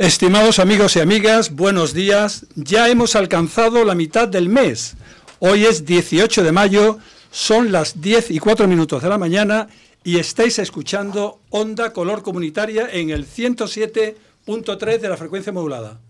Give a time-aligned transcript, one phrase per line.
[0.00, 2.46] Estimados amigos y amigas, buenos días.
[2.54, 4.94] Ya hemos alcanzado la mitad del mes.
[5.40, 6.96] Hoy es 18 de mayo,
[7.30, 9.68] son las 10 y 4 minutos de la mañana
[10.02, 16.00] y estáis escuchando Onda Color Comunitaria en el 107.3 de la frecuencia modulada.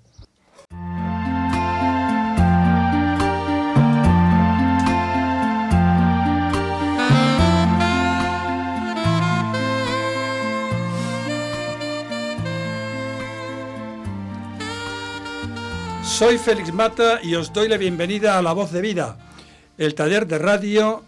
[16.21, 19.17] Soy Félix Mata y os doy la bienvenida a La Voz de Vida,
[19.79, 21.03] el taller de radio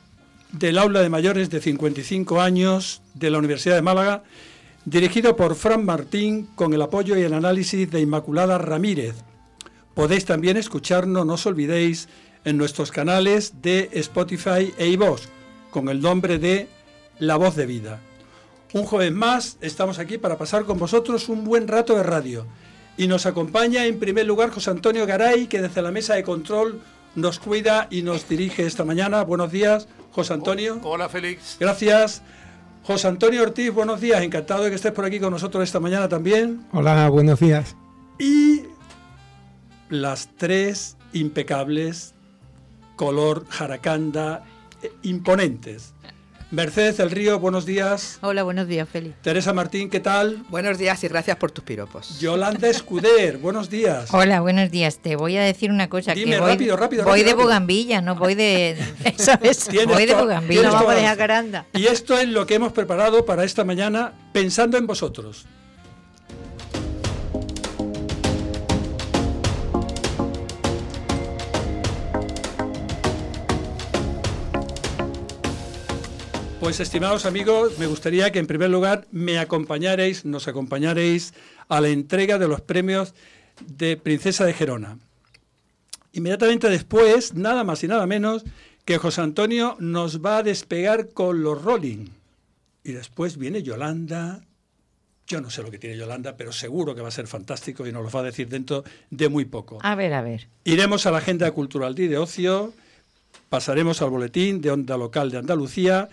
[0.52, 4.23] del aula de mayores de 55 años de la Universidad de Málaga,
[4.87, 9.16] dirigido por Fran Martín con el apoyo y el análisis de Inmaculada Ramírez.
[9.93, 12.09] Podéis también escucharnos, no os olvidéis,
[12.47, 15.24] en nuestros canales de Spotify e iVoox,
[15.71, 16.71] con el nombre de
[17.19, 18.01] La Voz de Vida.
[18.73, 22.47] Un jueves más, estamos aquí para pasar con vosotros un buen rato de radio
[22.96, 26.80] y nos acompaña en primer lugar José Antonio Garay, que desde la mesa de control
[27.15, 29.23] nos cuida y nos dirige esta mañana.
[29.24, 30.80] Buenos días, José Antonio.
[30.82, 31.57] Hola, Félix.
[31.59, 32.23] Gracias.
[32.84, 34.23] José Antonio Ortiz, buenos días.
[34.23, 36.66] Encantado de que estés por aquí con nosotros esta mañana también.
[36.73, 37.76] Hola, buenos días.
[38.18, 38.62] Y
[39.88, 42.15] las tres impecables,
[42.96, 44.43] color jaracanda,
[44.82, 45.95] eh, imponentes.
[46.53, 48.19] Mercedes del Río, buenos días.
[48.21, 49.17] Hola, buenos días, Félix.
[49.23, 50.45] Teresa Martín, ¿qué tal?
[50.51, 52.21] Buenos días y gracias por tus piropos.
[52.21, 54.13] Yolanda Escuder, buenos días.
[54.13, 54.99] Hola, buenos días.
[54.99, 56.13] Te voy a decir una cosa.
[56.13, 57.47] Dime, que voy, rápido, rápido, Voy rápido, de rápido.
[57.47, 58.73] Bogambilla, no voy de...
[59.07, 60.63] Eso es, Tienes voy de Bogambilla.
[60.65, 61.65] No vamos de Jacaranda.
[61.73, 65.47] Y esto es lo que hemos preparado para esta mañana pensando en vosotros.
[76.62, 81.34] Pues estimados amigos, me gustaría que en primer lugar me acompañaréis, nos acompañaréis
[81.69, 83.15] a la entrega de los premios
[83.66, 84.97] de Princesa de Gerona.
[86.12, 88.44] Inmediatamente después, nada más y nada menos,
[88.84, 92.11] que José Antonio nos va a despegar con los Rolling.
[92.84, 94.43] Y después viene Yolanda.
[95.27, 97.93] Yo no sé lo que tiene Yolanda, pero seguro que va a ser fantástico y
[97.93, 99.81] nos lo va a decir dentro de muy poco.
[99.83, 100.47] A ver, a ver.
[100.62, 102.73] Iremos a la agenda cultural de ocio,
[103.49, 106.09] pasaremos al boletín de Onda Local de Andalucía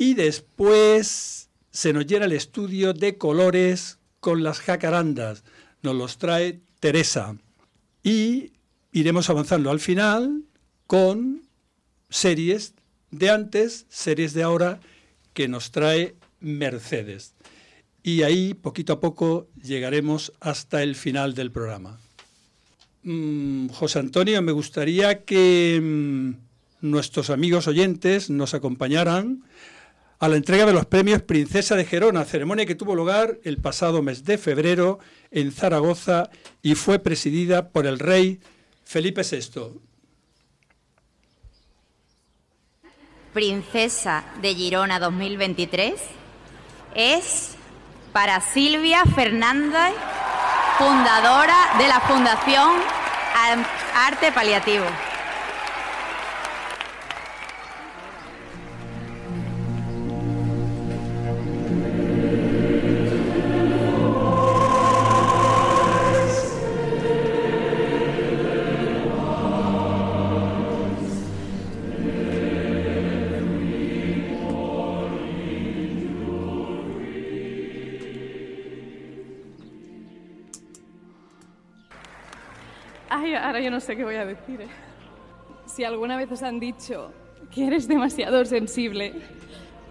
[0.00, 5.44] y después se nos llena el estudio de colores con las jacarandas.
[5.82, 7.36] Nos los trae Teresa.
[8.02, 8.52] Y
[8.92, 10.44] iremos avanzando al final
[10.86, 11.42] con
[12.08, 12.72] series
[13.10, 14.80] de antes, series de ahora
[15.34, 17.34] que nos trae Mercedes.
[18.02, 22.00] Y ahí, poquito a poco, llegaremos hasta el final del programa.
[23.02, 29.44] Mm, José Antonio, me gustaría que mm, nuestros amigos oyentes nos acompañaran
[30.20, 34.02] a la entrega de los premios Princesa de Gerona, ceremonia que tuvo lugar el pasado
[34.02, 34.98] mes de febrero
[35.30, 36.28] en Zaragoza
[36.62, 38.38] y fue presidida por el rey
[38.84, 39.80] Felipe VI.
[43.32, 45.94] Princesa de Girona 2023
[46.94, 47.52] es
[48.12, 49.94] para Silvia Fernández,
[50.76, 52.72] fundadora de la Fundación
[53.94, 54.84] Arte Paliativo.
[83.50, 84.60] Ahora yo no sé qué voy a decir.
[84.60, 84.68] ¿eh?
[85.66, 87.12] Si alguna vez os han dicho
[87.52, 89.12] que eres demasiado sensible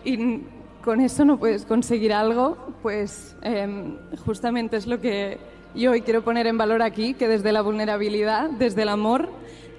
[0.05, 0.41] y
[0.83, 5.37] con eso no puedes conseguir algo, pues em, justamente es lo que
[5.75, 9.29] yo hoy quiero poner en valor aquí, que desde la vulnerabilidad, desde el amor,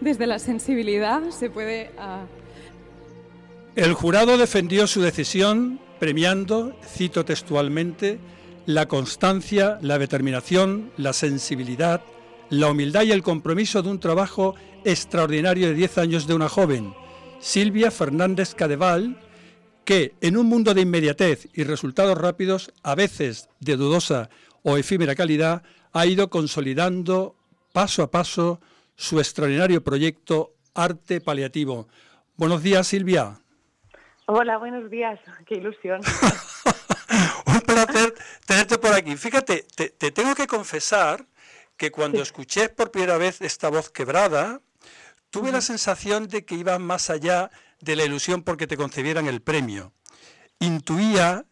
[0.01, 1.91] desde la sensibilidad se puede...
[1.99, 2.25] ah,
[3.77, 8.19] El jurado defendió su decisión premiando, cito textualmente,
[8.67, 12.03] la constancia, la determinación, la sensibilidad,
[12.51, 16.93] la humildad y el compromiso de un trabajo extraordinario de 10 años de una joven,
[17.39, 19.19] Silvia Fernández Cadeval,
[19.85, 24.31] que en un mundo de inmediatez y resultados rápidos, a veces de dudosa
[24.63, 25.63] o efímera calidad,
[25.93, 27.37] ha ido consolidando
[27.73, 28.61] paso a paso
[28.97, 31.89] su extraordinario proyecto Arte Paliativo.
[32.37, 33.41] Buenos días, Silvia.
[34.27, 35.19] Hola, buenos días.
[35.47, 36.01] Qué ilusión.
[37.47, 38.15] Un placer
[38.47, 39.17] tenerte por aquí.
[39.17, 41.25] Fíjate, te, te tengo que confesar
[41.81, 44.61] que cuando escuché por primera vez esta voz quebrada,
[45.31, 47.51] tuve la sensación de que iba más allá
[47.81, 49.95] de la ilusión porque te concedieran el premio.
[50.59, 51.47] Intuía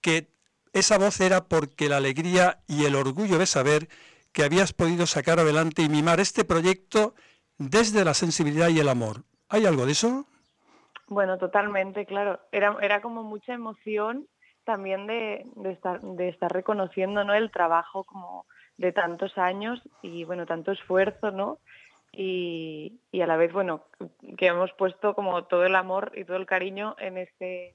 [0.00, 0.32] que
[0.72, 3.90] esa voz era porque la alegría y el orgullo de saber
[4.32, 7.14] que habías podido sacar adelante y mimar este proyecto
[7.58, 9.24] desde la sensibilidad y el amor.
[9.50, 10.24] ¿Hay algo de eso?
[11.08, 12.40] Bueno, totalmente, claro.
[12.52, 14.28] Era, era como mucha emoción
[14.64, 17.34] también de, estar, de estar reconociendo ¿no?
[17.34, 18.46] el trabajo como
[18.78, 21.58] de tantos años y bueno, tanto esfuerzo, ¿no?
[22.12, 23.84] Y, y, a la vez, bueno,
[24.38, 27.74] que hemos puesto como todo el amor y todo el cariño en este,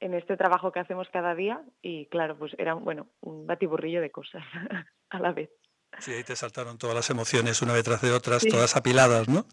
[0.00, 4.10] en este trabajo que hacemos cada día y claro, pues era bueno, un batiburrillo de
[4.10, 4.42] cosas
[5.10, 5.50] a la vez.
[5.98, 9.44] Sí, ahí te saltaron todas las emociones una detrás de otras, todas apiladas, ¿no?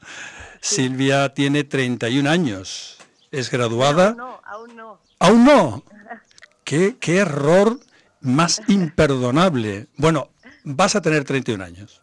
[0.62, 3.00] Silvia tiene 31 años,
[3.32, 4.14] es graduada.
[4.14, 5.00] No, aún no.
[5.20, 5.84] ¿Aún no?
[6.64, 7.80] ¿Qué, qué error
[8.22, 9.88] más imperdonable.
[9.98, 10.30] Bueno,
[10.68, 12.02] vas a tener 31 años.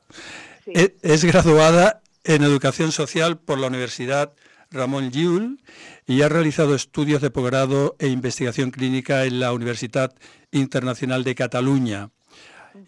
[0.66, 4.32] E, es, graduada en Educación Social por la Universidad
[4.70, 5.60] Ramón Llull
[6.06, 10.14] y ha realizado estudios de posgrado e investigación clínica en la Universidad
[10.50, 12.10] Internacional de Cataluña.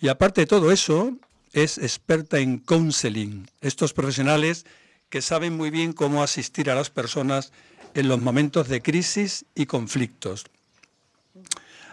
[0.00, 1.12] Y aparte de todo eso,
[1.52, 4.64] es experta en counseling, estos profesionales
[5.10, 7.52] que saben muy bien cómo asistir a las personas
[7.94, 10.46] en los momentos de crisis y conflictos.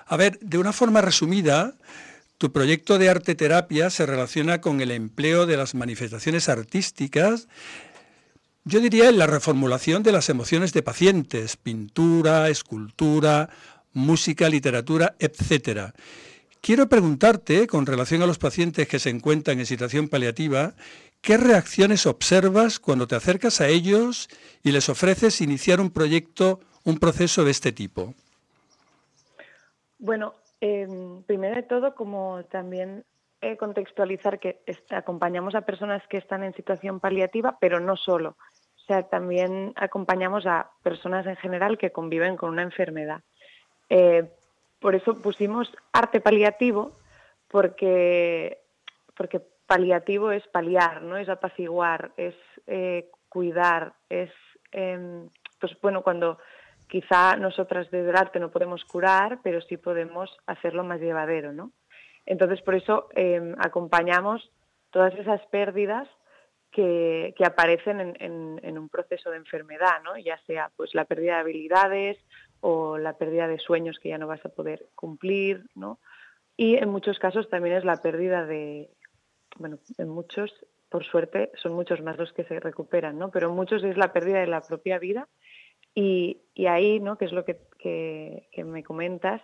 [0.07, 1.75] A ver, de una forma resumida,
[2.43, 7.47] tu proyecto de arte terapia se relaciona con el empleo de las manifestaciones artísticas,
[8.65, 13.49] yo diría en la reformulación de las emociones de pacientes, pintura, escultura,
[13.93, 15.93] música, literatura, etcétera.
[16.59, 20.73] Quiero preguntarte, con relación a los pacientes que se encuentran en situación paliativa,
[21.21, 24.27] ¿qué reacciones observas cuando te acercas a ellos
[24.63, 28.13] y les ofreces iniciar un proyecto, un proceso de este tipo?
[29.97, 33.03] Bueno, em, primero de todo, como también
[33.41, 34.61] eh, contextualizar que
[34.91, 38.37] acompañamos a personas que están en situación paliativa, pero no solo.
[38.77, 43.21] O sea, también acompañamos a personas en general que conviven con una enfermedad.
[43.89, 44.31] Eh,
[44.79, 46.95] por eso pusimos arte paliativo,
[47.49, 48.59] porque,
[49.17, 51.17] porque paliativo es paliar, ¿no?
[51.17, 52.35] Es apaciguar, es
[52.67, 54.31] eh, cuidar, es,
[54.71, 55.27] em,
[55.59, 56.37] pues bueno, cuando
[56.93, 61.71] quizá nosotras desde el arte no podemos curar, pero sí podemos hacerlo más llevadero, ¿no?
[62.23, 64.51] Entonces, por eso em, acompañamos
[64.91, 66.07] todas esas pérdidas
[66.69, 70.15] que, aparecen en, en, un proceso de enfermedad, ¿no?
[70.19, 72.17] ya sea pues la pérdida de habilidades
[72.61, 75.97] o la pérdida de sueños que ya no vas a poder cumplir, ¿no?
[76.55, 78.91] Y en muchos casos también es la pérdida de,
[79.57, 80.53] bueno, en muchos,
[80.89, 83.31] por suerte, son muchos más los que se recuperan, ¿no?
[83.31, 85.27] Pero en muchos es la pérdida de la propia vida
[85.95, 87.17] y, ahí, ¿no?
[87.17, 89.41] Que es lo que, me comentas,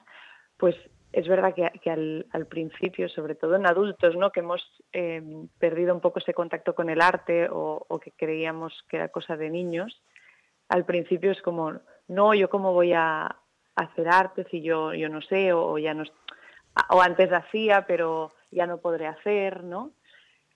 [0.57, 0.75] pues
[1.12, 4.31] es verdad que, al, principio, sobre todo en adultos, ¿no?
[4.31, 4.62] que hemos
[4.94, 5.22] eh,
[5.57, 9.50] perdido un poco ese contacto con el arte o, que creíamos que era cosa de
[9.50, 10.01] niños,
[10.68, 13.36] al principio es como, no, yo cómo voy a
[13.75, 16.04] hacer arte si yo, yo no sé, o, ya no,
[16.90, 19.92] o antes hacía, pero ya no podré hacer, ¿no?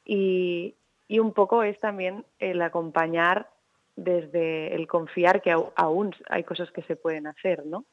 [0.06, 0.76] Y
[1.10, 3.50] un poco es también el acompañar
[3.96, 7.86] desde el confiar que aún hay cosas que se pueden hacer, ¿no?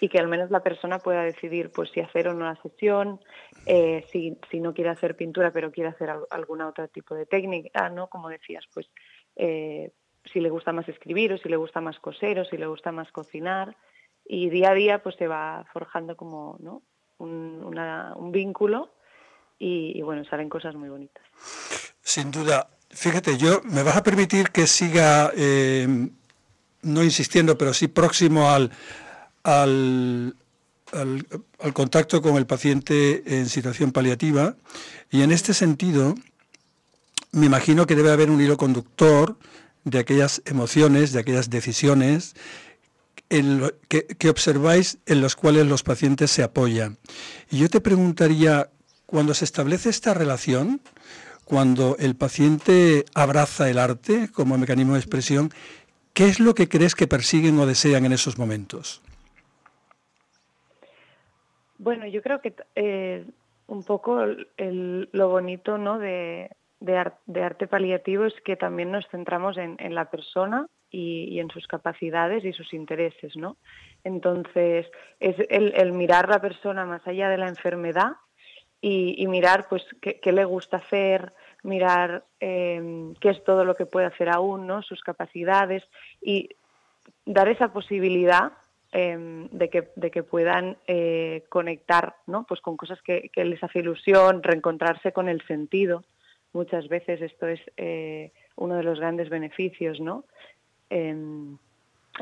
[0.00, 3.20] Y que al menos la persona pueda decidir pues si hacer o no la sesión,
[3.64, 7.88] eh, si, si, no quiere hacer pintura pero quiere hacer algún otro tipo de técnica,
[7.88, 8.08] ¿no?
[8.08, 8.90] Como decías, pues
[9.36, 9.92] eh,
[10.30, 12.92] si le gusta más escribir o si le gusta más coser o si le gusta
[12.92, 13.74] más cocinar
[14.26, 16.82] y día a día pues se va forjando como ¿no?
[17.18, 18.90] un, un vínculo
[19.64, 21.22] y, bueno, salen cosas muy bonitas.
[22.00, 22.68] Sin duda.
[22.92, 26.08] Fíjate, yo me vas a permitir que siga, eh,
[26.82, 28.70] no insistiendo, pero sí próximo al,
[29.42, 30.36] al,
[30.92, 31.26] al,
[31.58, 34.56] al, contacto con el paciente en situación paliativa.
[35.10, 36.14] Y en este sentido,
[37.32, 39.38] me imagino que debe haber un hilo conductor
[39.84, 42.34] de aquellas emociones, de aquellas decisiones
[43.88, 46.98] que, observáis en los cuales los pacientes se apoyan.
[47.50, 48.70] Y yo te preguntaría,
[49.06, 50.82] cuando se establece esta relación,
[51.52, 55.50] cuando el paciente abraza el arte como mecanismo de expresión,
[56.14, 59.02] ¿qué es lo que crees que persiguen o desean en esos momentos?
[61.76, 63.26] Bueno, yo creo que eh,
[63.66, 64.24] un poco
[64.56, 65.98] lo bonito ¿no?
[65.98, 66.48] de,
[66.88, 72.54] arte paliativo es que también nos centramos en, la persona y, en sus capacidades y
[72.54, 73.58] sus intereses, ¿no?
[74.04, 74.86] Entonces,
[75.20, 78.12] es el, mirar la persona más allá de la enfermedad
[78.80, 84.06] y, mirar, pues, qué, le gusta hacer, mirar em, qué es todo lo que puede
[84.06, 84.82] hacer aún, ¿no?
[84.82, 85.82] Sus capacidades
[86.20, 86.50] y
[87.24, 88.52] dar esa posibilidad
[88.92, 92.44] em, de, que, de que puedan eh, conectar ¿no?
[92.44, 96.04] pues con cosas que, que, les hace ilusión, reencontrarse con el sentido
[96.52, 100.24] muchas veces esto es eh, uno de los grandes beneficios, ¿no?
[100.90, 101.58] En,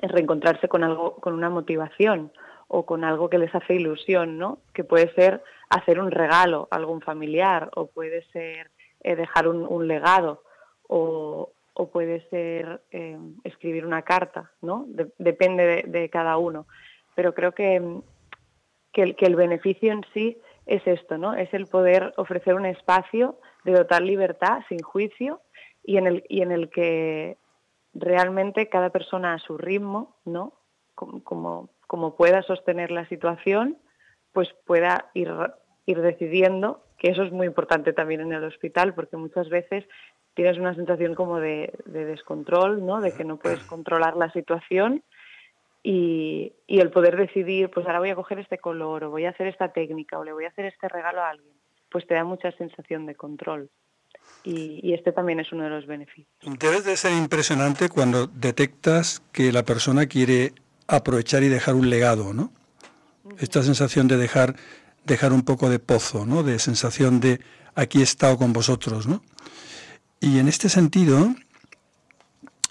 [0.02, 2.32] reencontrarse con algo, con una motivación
[2.68, 4.58] o con algo que les hace ilusión, ¿no?
[4.72, 8.70] Que puede ser hacer un regalo a algún familiar o puede ser
[9.02, 10.42] eh, dejar un, legado
[10.88, 11.52] o,
[11.92, 14.84] puede ser eh, escribir una carta, ¿no?
[15.18, 16.66] depende de, cada uno.
[17.14, 18.02] Pero creo que,
[18.92, 21.32] que, el, beneficio en sí es esto, ¿no?
[21.34, 25.40] Es el poder ofrecer un espacio de total libertad, sin juicio,
[25.82, 27.38] y en el, y en el que
[27.94, 30.52] realmente cada persona a su ritmo, ¿no?
[30.94, 33.78] Como, como, pueda sostener la situación,
[34.32, 35.32] pues pueda ir,
[35.86, 39.84] ir decidiendo, que eso es muy importante también en el hospital, porque muchas veces
[40.34, 43.00] tienes una sensación como de, de descontrol, ¿no?
[43.00, 45.02] De que no puedes controlar la situación
[45.82, 49.30] y, y, el poder decidir, pues ahora voy a coger este color o voy a
[49.30, 51.54] hacer esta técnica o le voy a hacer este regalo a alguien,
[51.90, 53.70] pues te da mucha sensación de control.
[54.44, 56.28] Y, este también es uno de los beneficios.
[56.58, 60.52] Debe de ser impresionante cuando detectas que la persona quiere
[60.86, 62.50] aprovechar y dejar un legado, ¿no?
[63.38, 64.56] Esta sensación de dejar,
[65.04, 66.42] dejar un poco de pozo, ¿no?
[66.42, 67.40] De sensación de
[67.74, 69.22] aquí he estado con vosotros, ¿no?
[70.20, 71.34] Y en este sentido,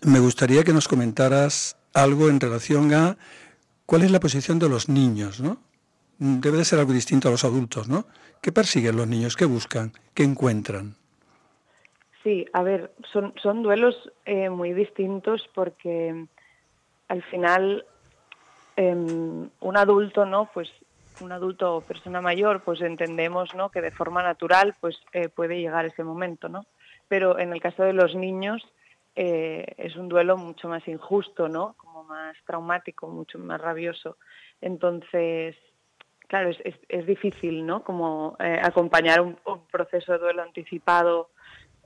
[0.04, 3.18] me gustaría que nos comentaras algo en relación a
[3.86, 5.58] cuál es la posición de los niños, ¿no?
[6.20, 8.06] Debe de ser algo distinto a los adultos, ¿no?
[8.42, 9.36] ¿Qué persiguen los niños?
[9.36, 9.94] ¿Qué buscan?
[10.14, 10.96] ¿Qué encuentran?
[12.24, 16.28] Sí, a ver, son, son duelos eh, muy distintos porque
[17.08, 17.86] al final
[18.76, 20.50] em, un adulto, ¿no?
[20.54, 20.70] Pues
[21.22, 23.70] un adulto o persona mayor, pues entendemos, ¿no?
[23.70, 26.66] Que de forma natural, pues eh, puede llegar ese momento, ¿no?
[27.08, 28.62] Pero en el caso de los niños
[29.16, 31.76] eh, es un duelo mucho más injusto, ¿no?
[31.78, 34.18] Como más traumático, mucho más rabioso.
[34.62, 35.56] Entonces,
[36.28, 37.84] claro, es, es, difícil, ¿no?
[37.84, 39.38] Como acompañar un,
[39.72, 41.30] proceso de duelo anticipado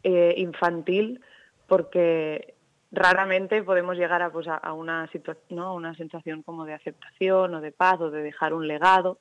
[0.03, 1.21] eh, infantil
[1.67, 2.55] porque
[2.93, 5.09] raramente podemos llegar a, pues, a, una,
[5.49, 5.73] ¿no?
[5.73, 9.19] una sensación como de aceptación o de paz o de dejar un legado,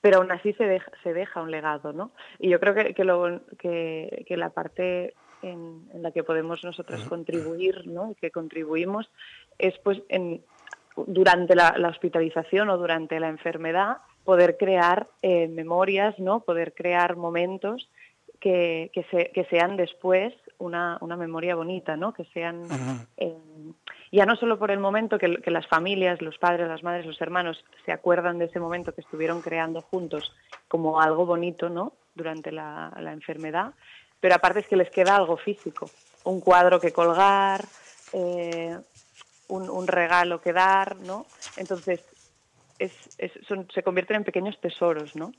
[0.00, 2.12] pero aún así se deja, se deja un legado, ¿no?
[2.38, 7.02] Y yo creo que, que, lo, que, que la parte en, la que podemos nosotros
[7.08, 8.12] contribuir, ¿no?
[8.12, 9.10] Y que contribuimos
[9.58, 10.44] es pues en,
[11.06, 16.40] durante la, hospitalización o durante la enfermedad poder crear eh, memorias, ¿no?
[16.40, 17.88] Poder crear momentos
[18.40, 22.12] que, que, sean después una, una, memoria bonita, ¿no?
[22.12, 22.62] Que sean
[23.16, 23.36] eh,
[24.12, 27.64] ya no solo por el momento que, las familias, los padres, las madres, los hermanos
[27.84, 30.32] se acuerdan de ese momento que estuvieron creando juntos
[30.68, 31.92] como algo bonito, ¿no?
[32.14, 33.74] Durante la, enfermedad,
[34.20, 35.90] pero aparte es que les queda algo físico,
[36.24, 37.62] un cuadro que colgar,
[38.14, 38.78] eh,
[39.48, 41.26] un, regalo que dar, ¿no?
[41.58, 42.02] Entonces
[42.78, 45.32] es, se convierten en pequeños tesoros, ¿no?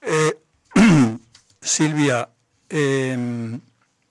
[0.00, 0.36] Eh,
[1.60, 2.28] Silvia,
[2.68, 3.60] em,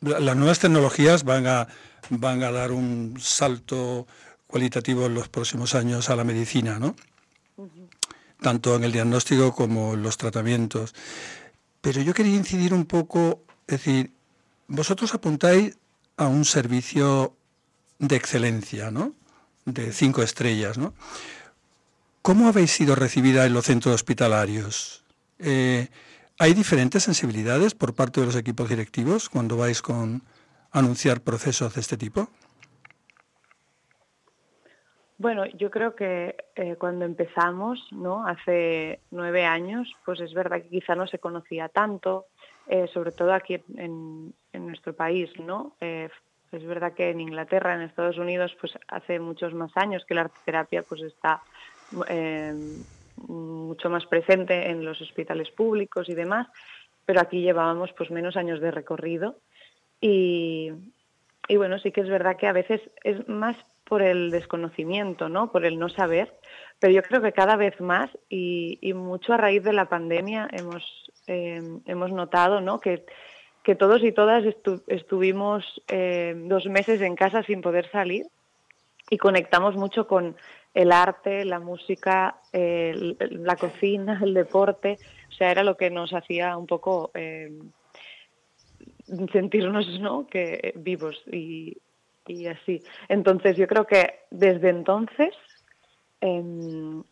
[0.02, 1.68] las nuevas tecnologías van a,
[2.10, 4.08] van a dar un salto
[4.48, 6.96] cualitativo en los próximos años a la medicina, ¿no?
[8.42, 10.94] Tanto en el diagnóstico como en los tratamientos.
[11.82, 14.12] Pero yo quería incidir un poco, es decir,
[14.68, 15.78] vosotros apuntáis
[16.18, 17.36] a un servicio
[18.00, 19.14] de excelencia, ¿no?
[19.66, 20.94] De cinco estrellas, ¿no?
[22.22, 25.04] ¿Cómo habéis sido recibida en los centros hospitalarios?
[25.40, 25.90] Eh,
[26.40, 30.24] ¿Hay diferentes sensibilidades por parte de los equipos directivos cuando vais con
[30.72, 32.30] anunciar procesos de este tipo?
[35.22, 38.26] Bueno, yo creo que eh, cuando empezamos, ¿no?
[38.26, 42.26] Hace nueve años, pues es verdad que quizá no se conocía tanto,
[42.66, 45.76] eh, sobre todo aquí en, nuestro país, ¿no?
[45.80, 46.10] Eh,
[46.52, 50.22] es verdad que en Inglaterra, en Estados Unidos, pues hace muchos más años que la
[50.22, 51.44] arteterapia pues está
[53.28, 56.48] mucho más presente en los hospitales públicos y demás,
[57.06, 59.36] pero aquí llevábamos pues menos años de recorrido
[60.00, 60.72] y,
[61.48, 63.56] y bueno, sí que es verdad que a veces es más
[63.92, 65.52] por el desconocimiento, ¿no?
[65.52, 66.34] Por el no saber,
[66.80, 71.12] pero yo creo que cada vez más y, mucho a raíz de la pandemia hemos,
[71.28, 72.80] eh, hemos notado, ¿no?
[72.80, 73.06] Que,
[73.64, 74.46] que todos y todas
[74.88, 78.26] estuvimos eh, dos meses en casa sin poder salir
[79.10, 80.38] y conectamos mucho con
[80.74, 84.98] el arte, la música, la cocina, el deporte,
[85.30, 87.52] o sea, era lo que nos hacía un poco eh,
[89.32, 90.28] sentirnos ¿no?
[90.28, 91.78] que vivos y,
[92.50, 92.82] así.
[93.10, 95.34] Entonces yo creo que desde entonces
[96.22, 97.04] em,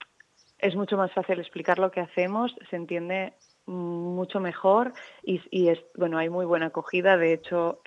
[0.60, 3.34] es mucho más fácil explicar lo que hacemos, se entiende
[3.66, 7.82] mucho mejor y, y es, bueno, hay muy buena acogida, de hecho...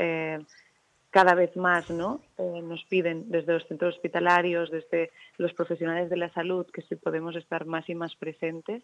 [1.13, 2.21] Cada vez más ¿no?
[2.39, 6.97] Eh, nos piden desde los centros hospitalarios, desde los profesionales de la salud, que si
[6.97, 8.83] podemos estar más y más presentes.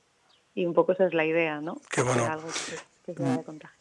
[0.54, 1.80] Y un poco esa es la idea, ¿no?
[1.90, 2.24] Qué bueno.
[3.06, 3.38] Mm.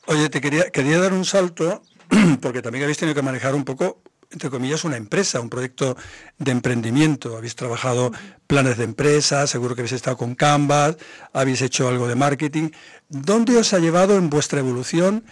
[0.07, 1.81] Oye, te quería, quería dar un salto,
[2.41, 4.01] porque también habéis tenido que manejar un poco
[4.31, 5.95] entre comillas, una empresa, un proyecto
[6.37, 7.37] de emprendimiento.
[7.37, 8.11] Habéis trabajado
[8.45, 10.97] planes de empresa, seguro que habéis estado con Canvas,
[11.33, 12.71] habéis hecho algo de marketing.
[13.09, 15.23] ¿Dónde os ha llevado en vuestra evolución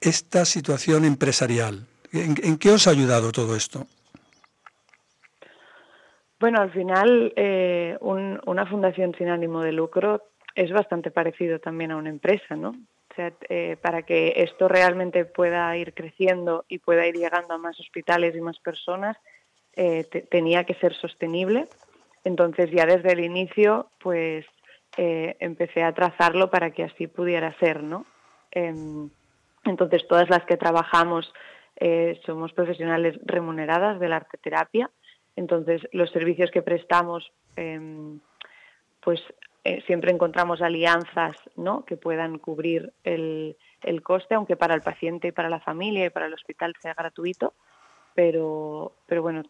[0.00, 1.86] esta situación empresarial?
[2.12, 3.86] ¿En, qué os ha ayudado todo esto?
[6.40, 10.22] Bueno, al final, eh, una fundación sin ánimo de lucro
[10.54, 12.70] es bastante parecido también a una empresa, ¿no?
[12.70, 17.58] O sea, eh, para que esto realmente pueda ir creciendo y pueda ir llegando a
[17.58, 19.16] más hospitales y más personas,
[19.76, 21.68] eh, tenía que ser sostenible.
[22.24, 24.46] Entonces ya desde el inicio, pues
[24.96, 28.04] empecé a trazarlo para que así pudiera ser, ¿no?
[28.50, 29.08] Em,
[29.64, 31.32] entonces todas las que trabajamos
[32.26, 34.90] somos profesionales remuneradas de la arte terapia.
[35.36, 38.20] Entonces los servicios que prestamos, em,
[39.00, 39.20] pues
[39.64, 41.84] eh, siempre encontramos alianzas ¿no?
[41.84, 46.10] que puedan cubrir el, el, coste, aunque para el paciente y para la familia y
[46.10, 47.54] para el hospital sea gratuito.
[48.14, 49.42] Pero, pero bueno,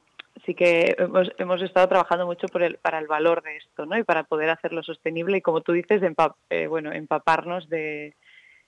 [0.44, 3.96] sí que hemos, hemos estado trabajando mucho por el, para el valor de esto ¿no?
[3.96, 6.02] y para poder hacerlo sostenible y, como tú dices,
[6.50, 8.14] eh, bueno, empaparnos de...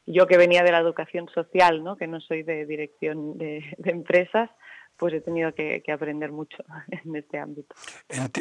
[0.07, 1.97] Yo que venía de la educación social, ¿no?
[1.97, 4.51] que no soy de dirección de empresas,
[4.97, 6.59] pues he tenido que, aprender mucho
[7.05, 7.75] en este ámbito.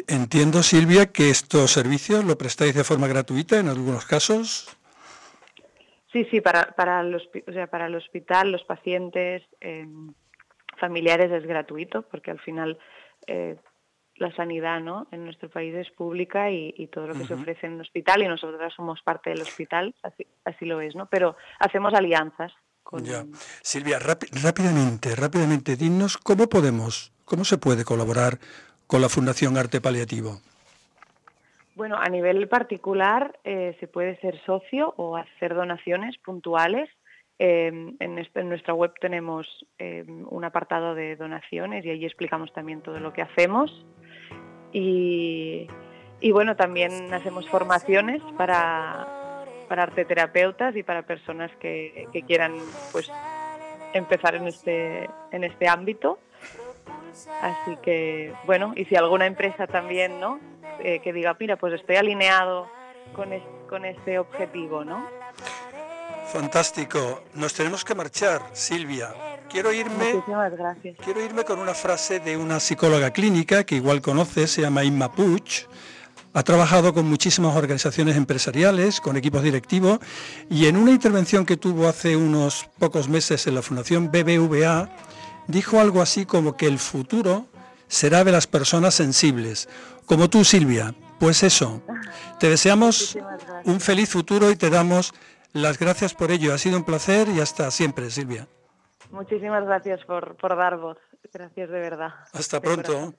[0.06, 4.76] Entiendo, Silvia, que estos servicios lo prestáis de forma gratuita en algunos casos.
[6.12, 10.12] Sí, sí, para, para, los, o sea, para el hospital, los pacientes, em,
[10.78, 12.78] familiares es gratuito, porque al final
[13.26, 13.56] eh,
[14.22, 15.06] la sanidad ¿no?
[15.10, 18.28] en nuestro país es pública y, todo lo que se ofrece en el hospital, y
[18.28, 21.06] nosotros somos parte del hospital, así, así lo es, ¿no?
[21.06, 22.52] Pero hacemos alianzas
[23.00, 23.24] ya.
[23.62, 28.38] Silvia, rápidamente, rápidamente, dinos cómo podemos, cómo se puede colaborar
[28.86, 30.40] con la Fundación Arte Paliativo.
[31.74, 36.90] Bueno, a nivel particular eh, se puede ser socio o hacer donaciones puntuales.
[37.44, 42.82] Em, este, en, nuestra web tenemos em, un apartado de donaciones y allí explicamos también
[42.82, 43.84] todo lo que hacemos.
[44.72, 45.66] Y,
[46.30, 52.54] bueno, también hacemos formaciones para, para arteterapeutas y para personas que, quieran
[52.92, 53.10] pues
[53.92, 56.20] empezar en este, en este ámbito.
[57.40, 60.38] Así que, bueno, y si alguna empresa también, ¿no?
[60.78, 62.68] Eh, que diga, mira, pues estoy alineado
[63.16, 63.30] con,
[63.68, 65.21] con este objetivo, ¿no?
[66.32, 67.24] Fantástico.
[67.34, 69.14] Nos tenemos que marchar, Silvia.
[69.50, 70.96] Quiero irme, Muchísimas gracias.
[71.04, 75.12] quiero irme con una frase de una psicóloga clínica que igual conoces, se llama Inma
[75.12, 75.66] Puch,
[76.32, 79.98] ha trabajado con muchísimas organizaciones empresariales, con equipos directivos,
[80.48, 84.88] y en una intervención que tuvo hace unos pocos meses en la Fundación BBVA,
[85.48, 87.46] dijo algo así como que el futuro
[87.88, 89.68] será de las personas sensibles,
[90.06, 90.94] como tú, Silvia.
[91.20, 91.82] Pues eso,
[92.40, 93.18] te deseamos
[93.64, 95.12] un feliz futuro y te damos
[95.52, 96.54] las gracias por ello.
[96.54, 98.48] Ha sido un placer y hasta siempre, Silvia.
[99.10, 100.98] Muchísimas gracias por, por dar voz.
[101.32, 102.14] Gracias de verdad.
[102.32, 103.14] Hasta pronto.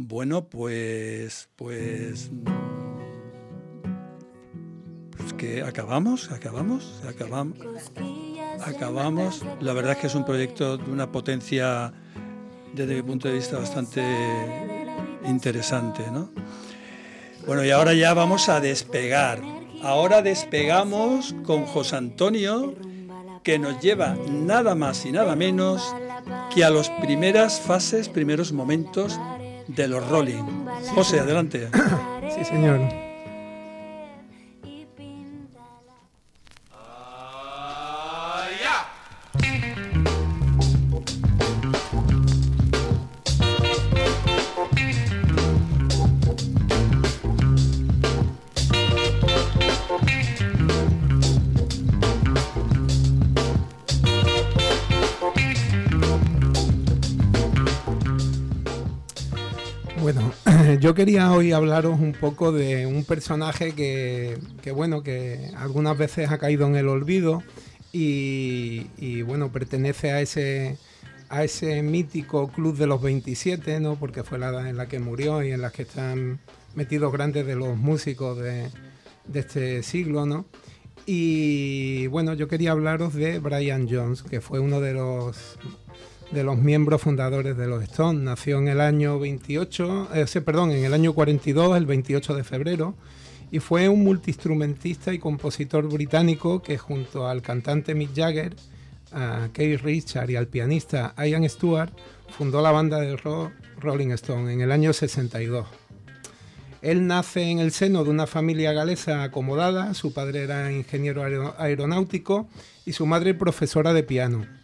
[0.00, 2.30] Bueno, pues, pues,
[5.16, 7.58] pues que acabamos, acabamos, acabamos,
[8.64, 9.44] acabamos.
[9.60, 11.92] La verdad es que es un proyecto de una potencia,
[12.72, 14.00] desde mi punto de vista, bastante
[15.24, 16.30] interesante, ¿no?
[17.48, 19.40] Bueno, y ahora ya vamos a despegar.
[19.82, 22.74] Ahora despegamos con José Antonio,
[23.42, 25.94] que nos lleva nada más y nada menos
[26.54, 29.18] que a las primeras fases, primeros momentos
[29.66, 30.44] de los Rolling.
[30.94, 31.70] José, adelante.
[32.36, 33.07] sí, señor.
[60.80, 64.38] yo quería hoy hablaros un poco de un personaje que,
[64.72, 67.42] bueno, que algunas veces ha caído en el olvido
[67.92, 70.20] y, bueno, pertenece a
[71.44, 73.96] ese mítico club de los 27, ¿no?
[73.96, 76.40] Porque fue la edad en la que murió y en la que están
[76.74, 78.70] metidos grandes de los músicos de,
[79.26, 80.44] de este siglo, ¿no?
[81.06, 85.58] Y bueno, yo quería hablaros de Brian Jones, que fue uno de los
[86.30, 88.22] de los miembros fundadores de los Stones.
[88.22, 92.94] Nació en el año 28, eh, perdón, en el año 42, el 28 de febrero,
[93.50, 98.54] y fue un multiinstrumentista y compositor británico que junto al cantante Mick Jagger,
[99.10, 101.90] a Keith Richard y al pianista Ian Stewart
[102.36, 105.66] fundó la banda de rock Rolling Stone en el año 62.
[106.82, 111.24] Él nace en el seno de una familia galesa acomodada, su padre era ingeniero
[111.58, 112.48] aeronáutico
[112.86, 114.57] y su madre profesora de piano.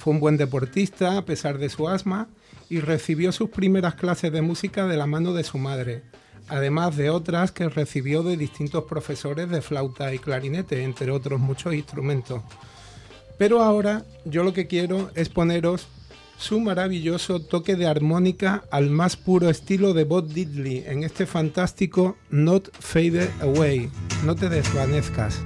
[0.00, 2.26] Fue un buen deportista a pesar de su asma
[2.70, 6.04] y recibió sus primeras clases de música de la mano de su madre,
[6.48, 11.74] además de otras que recibió de distintos profesores de flauta y clarinete, entre otros muchos
[11.74, 12.40] instrumentos.
[13.36, 15.86] Pero ahora yo lo que quiero es poneros
[16.38, 22.16] su maravilloso toque de armónica al más puro estilo de Bob Diddley en este fantástico
[22.30, 23.90] Not Faded Away,
[24.24, 25.42] no te desvanezcas.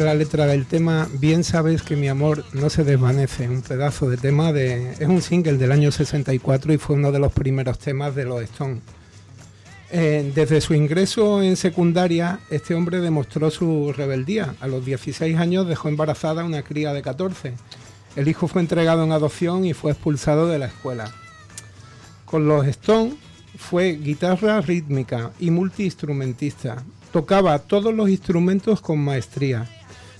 [0.00, 4.16] La letra del tema, bien sabes que mi amor no se desvanece, un pedazo de
[4.16, 4.90] tema de...
[4.92, 8.42] Es un single del año 64 y fue uno de los primeros temas de los
[8.42, 8.82] Stones.
[9.92, 14.56] Eh, desde su ingreso en secundaria, este hombre demostró su rebeldía.
[14.60, 17.54] A los 16 años dejó embarazada una cría de 14.
[18.16, 21.12] El hijo fue entregado en adopción y fue expulsado de la escuela.
[22.24, 23.14] Con los Stones
[23.56, 26.82] fue guitarra rítmica y multiinstrumentista.
[27.12, 29.70] Tocaba todos los instrumentos con maestría.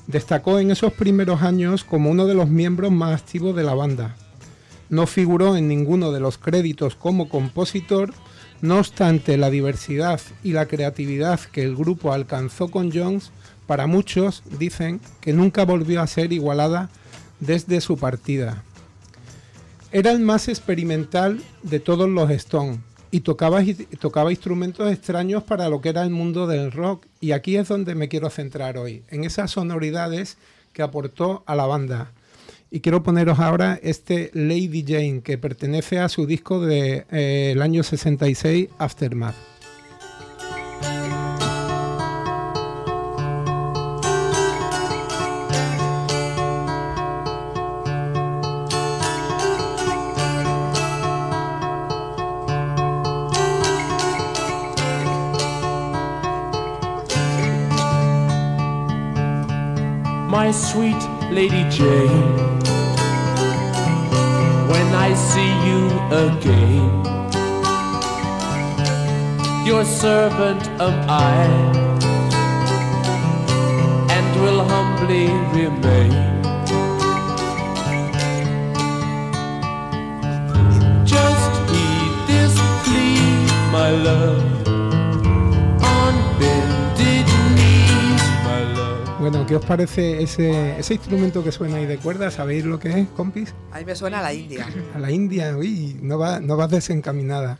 [0.06, 4.16] Destacó en esos primeros años como uno de los miembros más activos de la banda.
[4.90, 8.12] No figuró en ninguno de los créditos como compositor,
[8.60, 13.30] no obstante la diversidad y la creatividad que el grupo alcanzó con Jones,
[13.66, 16.90] para muchos dicen que nunca volvió a ser igualada
[17.40, 18.62] desde su partida.
[19.90, 22.80] Era el más experimental de todos los Stones,
[23.14, 23.62] y tocaba,
[24.00, 27.06] tocaba instrumentos extraños para lo que era el mundo del rock.
[27.20, 30.36] Y aquí es donde me quiero centrar hoy, en esas sonoridades
[30.72, 32.10] que aportó a la banda.
[32.72, 37.56] Y quiero poneros ahora este Lady Jane, que pertenece a su disco del de, eh,
[37.62, 39.53] año 66, Aftermath.
[60.54, 62.36] Sweet Lady Jane.
[64.70, 65.82] When I see you
[66.26, 66.86] again,
[69.66, 71.44] your servant am I,
[74.16, 75.26] and will humbly
[75.58, 76.12] remain.
[81.04, 83.18] Just heed this plea,
[83.72, 84.23] my love.
[89.24, 92.30] Bueno, ¿qué os parece ese, ese instrumento que suena ahí de cuerda?
[92.30, 93.54] ¿Sabéis lo que es, compis?
[93.72, 94.66] A mí me suena a la India.
[94.94, 97.58] A la India, uy, no, va, no vas desencaminada.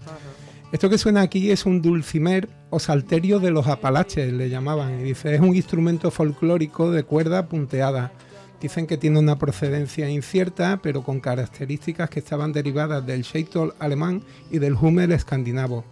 [0.73, 5.01] Esto que suena aquí es un dulcimer o salterio de los Apalaches, le llamaban.
[5.01, 8.13] Y dice, es un instrumento folclórico de cuerda punteada.
[8.61, 14.23] Dicen que tiene una procedencia incierta, pero con características que estaban derivadas del Scheitol alemán
[14.51, 15.83] y del Hummel escandinavo.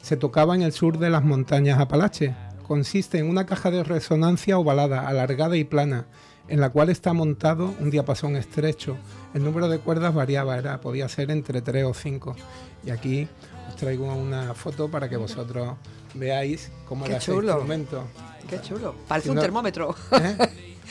[0.00, 2.36] Se tocaba en el sur de las montañas Apalaches
[2.68, 6.06] consiste en una caja de resonancia ovalada, alargada y plana,
[6.48, 8.96] en la cual está montado un diapasón estrecho.
[9.34, 12.36] El número de cuerdas variaba, era, podía ser entre 3 o 5.
[12.84, 13.26] Y aquí
[13.68, 15.76] os traigo una foto para que vosotros
[16.14, 18.04] veáis cómo era ese instrumento.
[18.48, 19.94] Qué chulo, parece un termómetro.
[20.12, 20.36] ¿eh?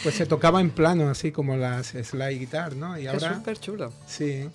[0.04, 3.00] Pues se tocaba en plano, así como las slide guitar, ¿no?
[3.00, 3.92] Y ahora, súper chulo.
[4.06, 4.50] Sí.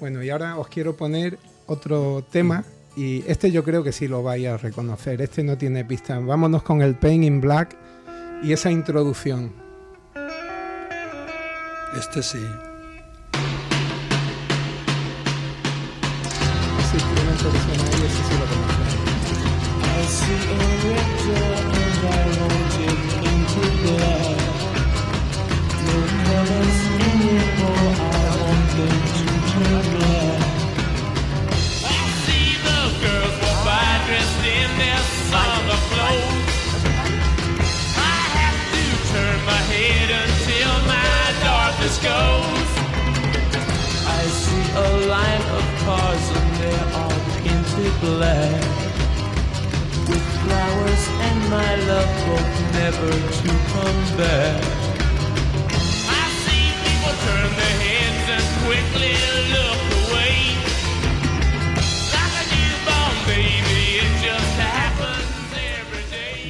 [0.00, 2.64] Bueno, y ahora os quiero poner otro tema
[2.96, 5.20] y este yo creo que sí lo vais a reconocer.
[5.22, 6.18] Este no tiene pista.
[6.18, 7.76] Vámonos con el Pain in Black
[8.42, 9.52] y esa introducción.
[11.96, 12.40] Este sí.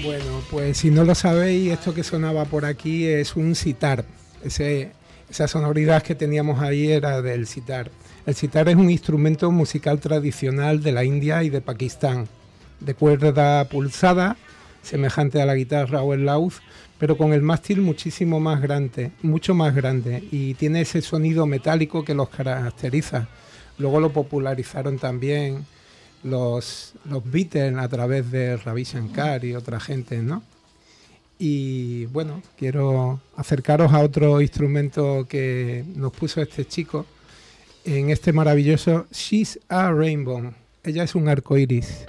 [0.05, 4.05] Bueno, pues si no lo sabéis, esto que sonaba por aquí es un sitar.
[4.45, 4.93] Ese,
[5.29, 7.91] esa sonoridad que teníamos ahí era del sitar.
[8.27, 12.29] El sitar es un instrumento musical tradicional de la India y de Pakistán,
[12.81, 14.37] de cuerda pulsada
[14.83, 16.53] semejante a la guitarra o el laúd,
[16.99, 22.05] pero con el mástil muchísimo más grande, mucho más grande, y tiene ese sonido metálico
[22.05, 23.29] que los caracteriza.
[23.79, 25.67] Luego lo popularizaron también
[26.23, 30.43] los, los Beatles a través de Ravi Shankar y otra gente, ¿no?
[31.39, 37.05] Y bueno, quiero acercaros a otro instrumento que nos puso este chico
[37.85, 40.53] en este maravilloso She's a Rainbow.
[40.85, 42.07] Ella es un arco iris.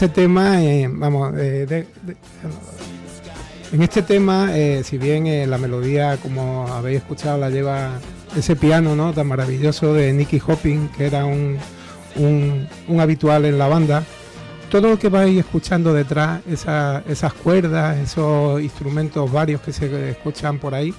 [0.00, 1.84] Este tema, eh, vamos, eh,
[3.70, 7.90] en este tema, eh, si bien la melodía, como habéis escuchado, la lleva
[8.34, 9.12] ese piano, ¿no?
[9.12, 11.58] Tan maravilloso de Nicky Hopping, que era un,
[12.98, 14.02] habitual en la banda.
[14.70, 20.58] Todo lo que vais escuchando detrás, esa- esas cuerdas, esos instrumentos varios que se escuchan
[20.58, 20.94] por ahí,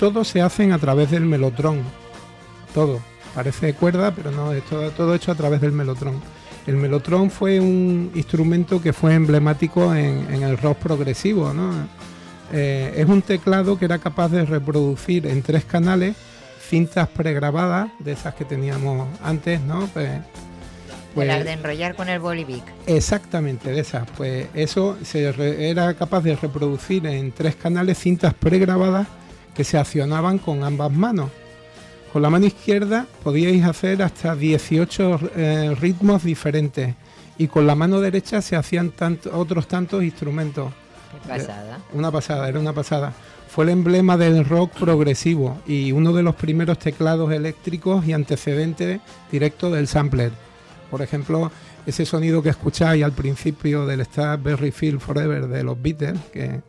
[0.00, 1.82] todos se hacen a través del melotrón.
[2.72, 3.00] Todo.
[3.34, 6.14] Parece cuerda, pero no, es todo, todo hecho a través del melotrón.
[6.68, 11.52] El melotrón fue un instrumento que fue emblemático en, en el rock progresivo.
[11.54, 11.72] ¿no?
[12.52, 16.14] Eh, es un teclado que era capaz de reproducir en tres canales
[16.68, 19.86] cintas pregrabadas, de esas que teníamos antes, ¿no?
[19.94, 20.20] Pues, De
[21.14, 22.62] pues- las de enrollar con el bolivic.
[22.86, 24.06] Exactamente, de esas.
[24.16, 29.06] Pues eso se re- era capaz de reproducir en tres canales cintas pregrabadas
[29.54, 31.30] que se accionaban con ambas manos.
[32.12, 36.94] Con la mano izquierda podíais hacer hasta 18 eh, ritmos diferentes
[37.36, 40.72] y con la mano derecha se hacían tant- otros tantos instrumentos.
[41.22, 41.78] Qué pasada.
[41.92, 43.12] Una pasada, era una pasada.
[43.48, 49.00] Fue el emblema del rock progresivo y uno de los primeros teclados eléctricos y antecedentes
[49.30, 50.32] directo del sampler.
[50.90, 51.50] Por ejemplo,
[51.86, 56.60] ese sonido que escucháis al principio del Starberry Field Forever de los Beatles, que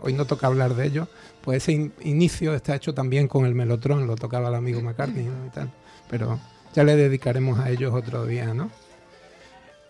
[0.00, 1.08] hoy no toca hablar de ello,
[1.42, 5.24] pues ese in- inicio está hecho también con el melotron, lo tocaba el amigo McCartney
[5.46, 5.70] y tal.
[6.08, 6.38] Pero
[6.74, 8.70] ya le dedicaremos a ellos otro día, ¿no?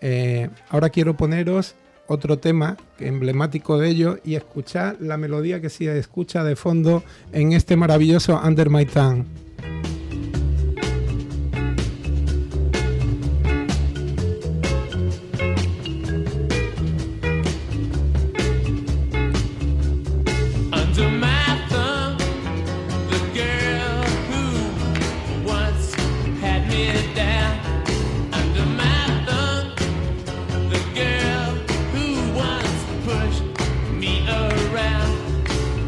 [0.01, 1.75] Eh, ahora quiero poneros
[2.07, 7.53] otro tema emblemático de ello y escuchar la melodía que se escucha de fondo en
[7.53, 9.23] este maravilloso Under My Tongue.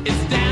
[0.07, 0.44] It's that.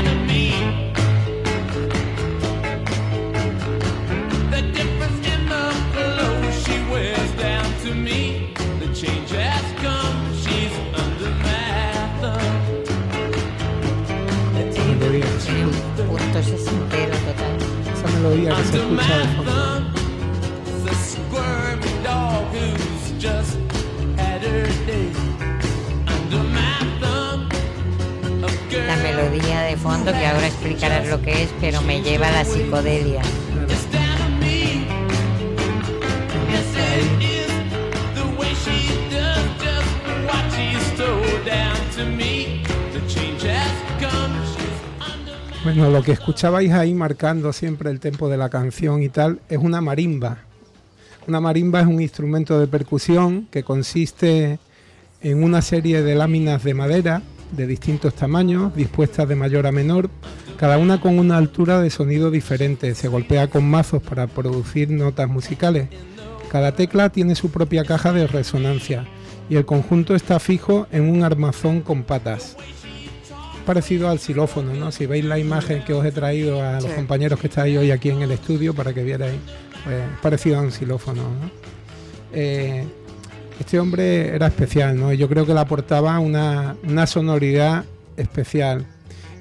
[44.00, 44.34] Come.
[44.44, 49.02] She's under my Bueno, lo que escuchabais ahí marcando siempre el tempo de la canción
[49.02, 50.38] y tal es una marimba.
[51.28, 54.58] Una marimba es un instrumento de percusión que consiste
[55.22, 57.22] en una serie de láminas de madera
[57.56, 60.10] de distintos tamaños, dispuestas de mayor a menor,
[60.58, 62.94] cada una con una altura de sonido diferente.
[62.94, 65.88] Se golpea con mazos para producir notas musicales.
[66.50, 69.06] Cada tecla tiene su propia caja de resonancia
[69.50, 72.56] y el conjunto está fijo en un armazón con patas
[73.66, 74.92] parecido al xilófono, ¿no?
[74.92, 76.96] Si veis la imagen que os he traído a los Sí.
[76.96, 79.36] compañeros que estáis hoy aquí en el estudio para que vierais,
[79.84, 81.50] pues parecido a un xilófono, ¿no?
[82.34, 82.84] Eh,
[83.60, 85.12] este hombre era especial, ¿no?
[85.12, 87.84] Yo creo que le aportaba una, una sonoridad
[88.16, 88.86] especial.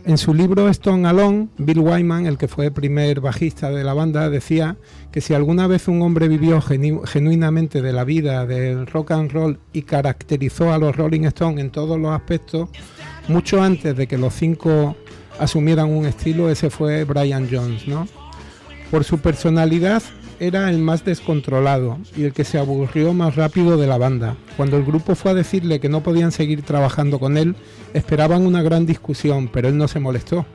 [0.05, 3.93] En su libro Stone Alone, Bill Wyman, el que fue el primer bajista de la
[3.93, 4.75] banda, decía
[5.13, 9.31] que si alguna vez un hombre vivió genu- genuinamente de la vida del rock and
[9.31, 12.67] roll y caracterizó a los Rolling Stones en todos los aspectos,
[13.29, 14.97] mucho antes de que los cinco
[15.39, 18.05] asumieran un estilo, ese fue Brian Jones, ¿no?
[18.91, 20.03] Por su personalidad
[20.47, 24.35] era el más descontrolado y el que se aburrió más rápido de la banda.
[24.57, 27.55] Cuando el grupo fue a decirle que no podían seguir trabajando con él,
[27.93, 30.45] esperaban una gran discusión, pero él no se molestó.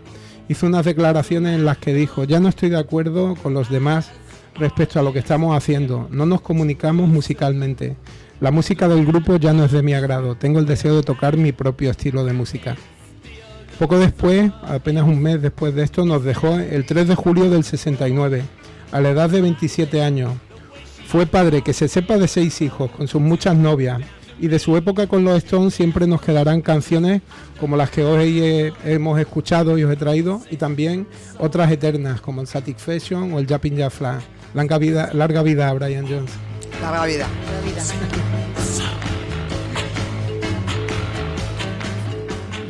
[0.46, 4.10] Hizo unas declaraciones en las que dijo, ya no estoy de acuerdo con los demás
[4.56, 7.96] respecto a lo que estamos haciendo, no nos comunicamos musicalmente.
[8.40, 11.38] La música del grupo ya no es de mi agrado, tengo el deseo de tocar
[11.38, 12.76] mi propio estilo de música.
[13.78, 17.62] Poco después, apenas un mes después de esto, nos dejó el 3 de julio del
[17.64, 18.42] 69,
[18.92, 20.34] a la edad de 27 años.
[21.06, 24.00] Fue padre que se sepa de seis hijos, con sus muchas novias,
[24.40, 27.22] y de su época con los Stones siempre nos quedarán canciones
[27.58, 31.06] como las que hoy hemos escuchado y os he traído, y también
[31.38, 34.22] otras eternas como el Satisfaction o el Jumping Jack Flash.
[34.54, 36.30] Larga vida, larga vida a Brian Jones.
[36.80, 37.26] Larga vida.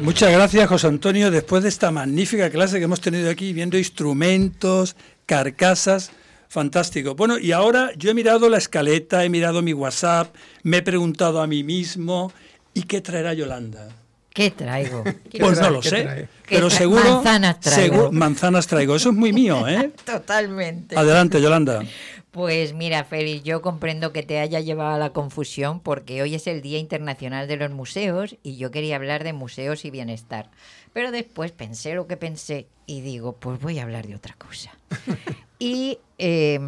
[0.09, 1.31] Muchas gracias, José Antonio.
[1.31, 6.11] Después de esta magnífica clase que hemos tenido aquí, viendo instrumentos, carcasas,
[6.49, 7.15] fantástico.
[7.15, 11.43] Bueno, y ahora yo he mirado la escaleta, he mirado mi WhatsApp, me he preguntado
[11.43, 12.33] a mí mismo,
[12.73, 13.89] ¿y qué traerá Yolanda?
[14.33, 15.05] ¿Qué traigo?
[15.39, 16.29] Pues no lo ¿Qué sé, trae?
[16.49, 17.95] pero ¿Qué seguro, manzanas traigo?
[17.97, 18.97] seguro- manzanas traigo.
[18.97, 19.91] Eso es muy mío, ¿eh?
[20.07, 20.97] Totalmente.
[20.97, 21.83] Adelante, Yolanda.
[22.39, 26.47] Pues mira, Félix, yo comprendo que te haya llevado a la confusión porque hoy es
[26.47, 30.49] el Día Internacional de los Museos y yo quería hablar de museos y bienestar.
[30.93, 34.71] Pero después pensé lo que pensé y digo, pues voy a hablar de otra cosa.
[35.59, 36.61] y eh,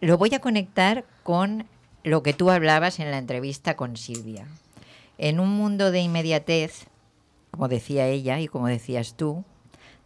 [0.00, 1.68] lo voy a conectar con
[2.02, 4.48] lo que tú hablabas en la entrevista con Silvia.
[5.18, 6.88] En un mundo de inmediatez,
[7.52, 9.44] como decía ella y como decías tú,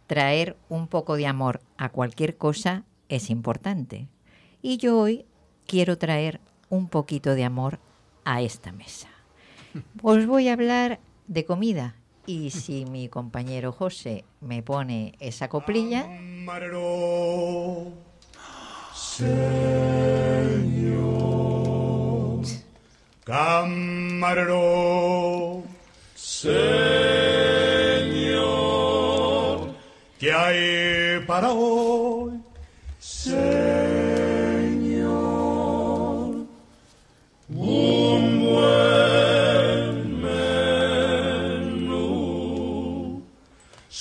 [0.05, 4.07] traer un poco de amor a cualquier cosa es importante.
[4.61, 5.25] Y yo hoy
[5.65, 7.79] quiero traer un poquito de amor
[8.25, 9.07] a esta mesa.
[10.03, 11.95] Os voy a hablar de comida.
[12.25, 17.91] Y si mi compañero José me pone esa coplilla, Camarero,
[18.93, 19.39] Señor.
[23.23, 24.63] Camarero,
[26.13, 26.59] Señor.
[30.19, 31.88] ¿Qué hay para hoy?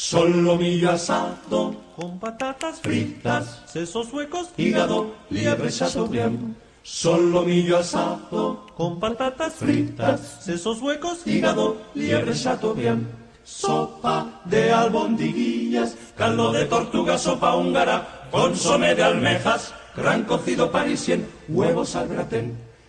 [0.09, 6.57] Solomillo asado con patatas fritas, sesos huecos, hígado, liebre chateaubriand.
[6.83, 13.07] Solomillo asado con patatas fritas, sesos huecos, hígado, liebre chateaubriand.
[13.45, 21.95] Sopa de albondiguillas, caldo de tortuga, sopa húngara, consomé de almejas, gran cocido parisien, huevos
[21.97, 22.68] al gratén.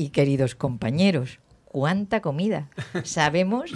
[0.00, 2.68] y queridos compañeros, cuánta comida.
[3.04, 3.70] Sabemos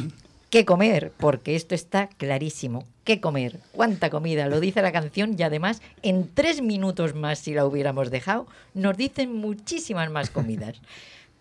[0.49, 1.13] ¿Qué comer?
[1.17, 2.85] Porque esto está clarísimo.
[3.03, 3.59] ¿Qué comer?
[3.73, 4.47] ¿Cuánta comida?
[4.47, 8.97] Lo dice la canción y además en tres minutos más, si la hubiéramos dejado, nos
[8.97, 10.81] dicen muchísimas más comidas.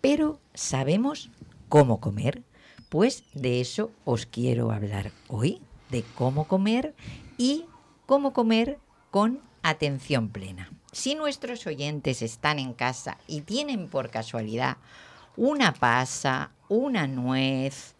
[0.00, 1.30] Pero ¿sabemos
[1.68, 2.42] cómo comer?
[2.88, 6.92] Pues de eso os quiero hablar hoy, de cómo comer
[7.38, 7.66] y
[8.06, 8.78] cómo comer
[9.12, 10.70] con atención plena.
[10.94, 14.76] Si nuestros oyentes están en casa y tienen por casualidad
[15.36, 17.94] una pasa, una nuez,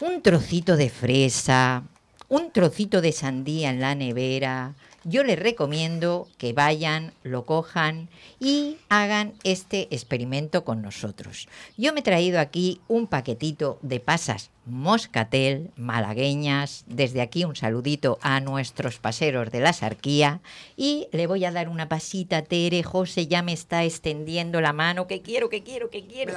[0.00, 1.84] un trocito de fresa,
[2.28, 8.08] un trocito de sandía en la nevera, yo les recomiendo que vayan, lo cojan
[8.40, 11.46] y hagan este experimento con nosotros.
[11.76, 16.84] Yo me he traído aquí un paquetito de pasas moscatel, malagueñas.
[16.86, 20.40] Desde aquí un saludito a nuestros paseros de la sarquía.
[20.76, 22.82] Y le voy a dar una pasita a Tere.
[22.82, 25.06] José ya me está extendiendo la mano.
[25.06, 26.34] Que quiero, que quiero, que quiero.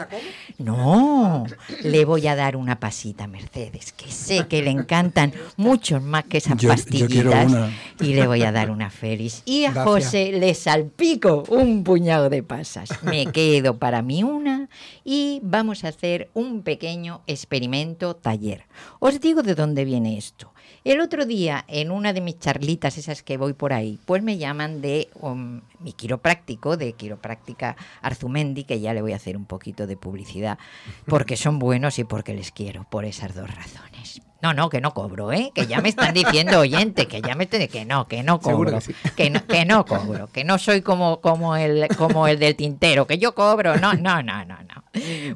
[0.58, 1.46] No,
[1.84, 6.26] le voy a dar una pasita a Mercedes, que sé que le encantan muchos más
[6.26, 7.52] que esas Yo- pastillitas.
[8.00, 9.42] Y le voy a dar una feliz.
[9.46, 9.86] Y a Gracias.
[9.86, 12.90] José le salpico un puñado de pasas.
[13.04, 14.70] Me quedo para mí una
[15.04, 18.66] y vamos a hacer un pequeño experimento taller.
[19.00, 20.54] Os digo de dónde viene esto.
[20.84, 24.38] El otro día, en una de mis charlitas, esas que voy por ahí, pues me
[24.38, 29.46] llaman de um, mi quiropráctico, de quiropráctica Arzumendi, que ya le voy a hacer un
[29.46, 30.58] poquito de publicidad,
[31.06, 34.22] porque son buenos y porque les quiero, por esas dos razones.
[34.42, 35.52] No, no, que no cobro, ¿eh?
[35.54, 38.72] Que ya me están diciendo oyente, que ya me están que no, que no cobro,
[38.72, 38.96] que sí.
[39.16, 43.06] que no, que no cobro, que no soy como, como, el, como el del tintero,
[43.06, 44.84] que yo cobro, no, no, no, no, no.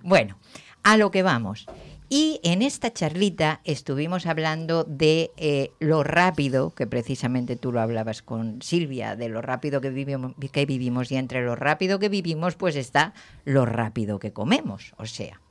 [0.01, 0.39] Bueno,
[0.83, 1.67] a lo que vamos.
[2.09, 8.21] Y en esta charlita estuvimos hablando de eh, lo rápido, que precisamente tú lo hablabas
[8.21, 12.55] con Silvia, de lo rápido que vivimos, que vivimos y entre lo rápido que vivimos
[12.55, 15.41] pues está lo rápido que comemos, o sea,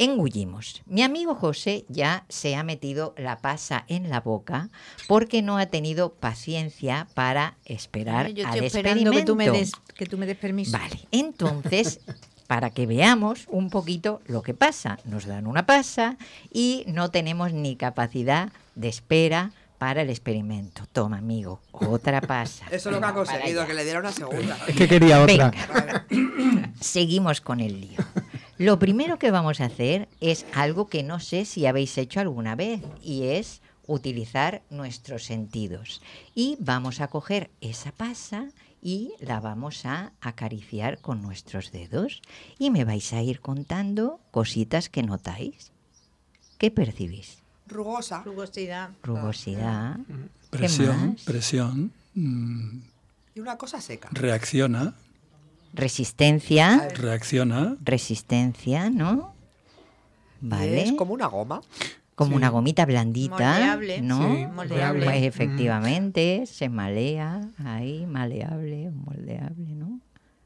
[0.00, 0.82] engullimos.
[0.86, 4.70] Mi amigo José ya se ha metido la pasa en la boca
[5.06, 9.78] porque no ha tenido paciencia para esperar Yo al esperando que tú, me experimento.
[9.80, 10.72] des, que tú me des permiso.
[10.72, 12.00] Vale, entonces,
[12.50, 16.16] para que veamos un poquito lo que pasa, nos dan una pasa
[16.52, 20.82] y no tenemos ni capacidad de espera para el experimento.
[20.90, 22.66] Toma, amigo, otra pasa.
[22.72, 24.58] Eso es lo que ha conseguido, que le diera una segunda.
[24.66, 25.52] Es que quería otra.
[26.08, 28.00] Venga, seguimos con el lío.
[28.58, 32.56] Lo primero que vamos a hacer es algo que no sé si habéis hecho alguna
[32.56, 36.02] vez y es utilizar nuestros sentidos.
[36.34, 38.48] Y vamos a coger esa pasa
[38.82, 42.22] y la vamos a acariciar con nuestros dedos
[42.58, 45.72] y me vais a ir contando cositas que notáis.
[46.58, 47.38] ¿Qué percibís?
[47.66, 48.22] Rugosa.
[48.24, 48.90] Rugosidad.
[49.02, 49.96] Rugosidad.
[49.96, 52.80] ¿Qué Presión, presión, mm,
[53.36, 54.08] Y una cosa seca.
[54.12, 54.94] reacciona,
[55.72, 56.88] Resistencia.
[56.94, 57.76] reacciona.
[57.80, 59.32] Resistencia, ¿no?
[60.40, 60.82] Vale.
[60.82, 61.60] Es como una goma.
[62.20, 62.36] Como Sí.
[62.36, 64.02] una gomita blandita, Moldeable.
[64.02, 64.18] ¿no?
[64.36, 65.04] Sí, moldeable.
[65.06, 70.00] Pues efectivamente, se malea ahí, maleable, moldeable, ¿no?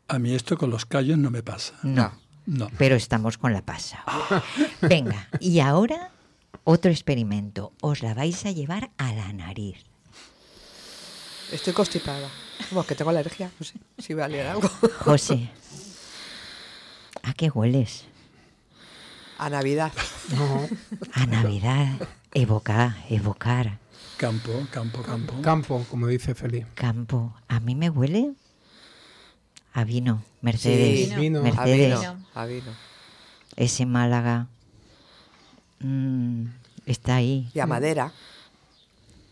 [0.06, 1.74] A mí esto con los callos no me pasa.
[1.82, 2.12] No,
[2.46, 2.68] No.
[2.78, 4.04] pero estamos con la pasa.
[4.82, 6.12] Venga, y ahora
[6.62, 7.72] otro experimento.
[7.80, 9.82] Os la vais a llevar a la nariz.
[11.50, 12.28] Estoy constipada.
[12.68, 13.50] Como que tengo alergia.
[13.58, 14.68] No sé si va a leer algo.
[15.00, 15.50] José,
[17.24, 18.04] ¿a qué hueles?
[19.38, 19.92] A Navidad.
[20.36, 20.68] No,
[21.12, 21.88] A Navidad.
[22.32, 23.78] Evocar, evocar.
[24.16, 25.40] Campo, campo, campo.
[25.42, 26.66] campo, como dice Feliz.
[26.74, 27.34] Campo.
[27.48, 28.32] ¿A mí me huele?
[29.72, 31.08] A vino, Mercedes.
[31.10, 31.40] Sí, vino.
[31.40, 32.00] A Mercedes.
[32.00, 32.16] vino.
[32.34, 32.70] A vino.
[33.56, 34.46] Ese Málaga
[35.80, 36.44] mm,
[36.86, 38.12] está ahí, Y a madera.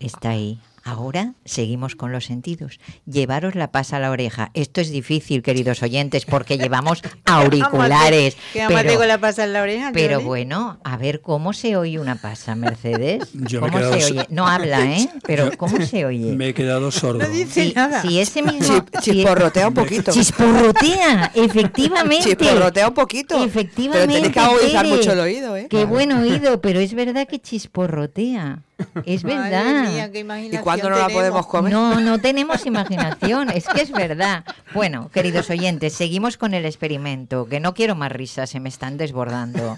[0.01, 0.61] está ahí.
[0.85, 2.81] Ahora seguimos con los sentidos.
[3.07, 4.51] Llevaros la pasa a la oreja.
[4.55, 8.37] Esto es difícil, queridos oyentes, porque llevamos auriculares.
[8.53, 9.91] Que además Pero, tengo la pasa en la oreja.
[9.93, 13.29] pero bueno, a ver cómo se oye una pasa, Mercedes.
[13.35, 14.27] Yo me he ¿Cómo quedado se oye?
[14.31, 15.09] No habla, ¿eh?
[15.25, 16.33] Pero ¿cómo se oye?
[16.33, 17.21] Me he quedado sordo.
[17.21, 18.03] No dice Si, nada.
[18.03, 18.85] si ese mismo...
[19.01, 20.13] Chisporrotea un poquito.
[20.13, 22.25] Chisporrotea, efectivamente.
[22.37, 23.43] Chisporrotea un poquito.
[23.45, 24.07] Efectivamente.
[24.07, 24.97] Pero tenéis que agudizar Tere.
[24.97, 25.67] mucho el oído, ¿eh?
[25.71, 28.63] Qué buen oído, pero es verdad que chisporrotea.
[29.05, 29.91] Es Madre verdad.
[29.91, 31.73] mía, qué ¿Y cuándo no la podemos comer?
[31.73, 34.45] No, no tenemos imaginación, es que es verdad.
[34.75, 38.97] Bueno, queridos oyentes, seguimos con el experimento, que no quiero más risas, se me están
[38.97, 39.77] desbordando.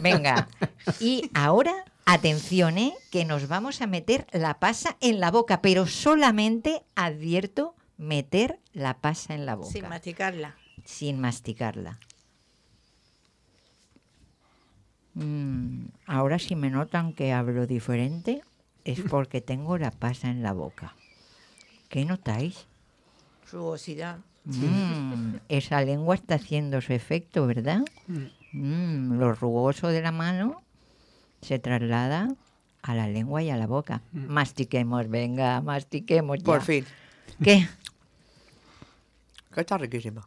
[0.00, 0.48] Venga,
[1.00, 1.72] y ahora,
[2.04, 2.94] atención, ¿eh?
[3.10, 8.94] que nos vamos a meter la pasa en la boca, pero solamente advierto meter la
[8.98, 10.54] pasa en la boca, Sin masticarla.
[10.84, 11.98] sin masticarla.
[15.14, 18.42] Mm, ahora si me notan que hablo diferente
[18.84, 20.94] es porque tengo la pasa en la boca.
[21.88, 22.66] ¿Qué notáis?
[23.50, 24.18] Rugosidad.
[24.44, 27.82] Mm, esa lengua está haciendo su efecto, ¿verdad?
[28.52, 30.62] Mm, lo rugoso de la mano
[31.40, 32.28] se traslada
[32.82, 34.02] a la lengua y a la boca.
[34.12, 36.44] Mastiquemos, venga, mastiquemos ya.
[36.44, 36.84] Por fin.
[37.42, 37.66] ¿Qué?
[39.52, 40.26] Que está riquísima.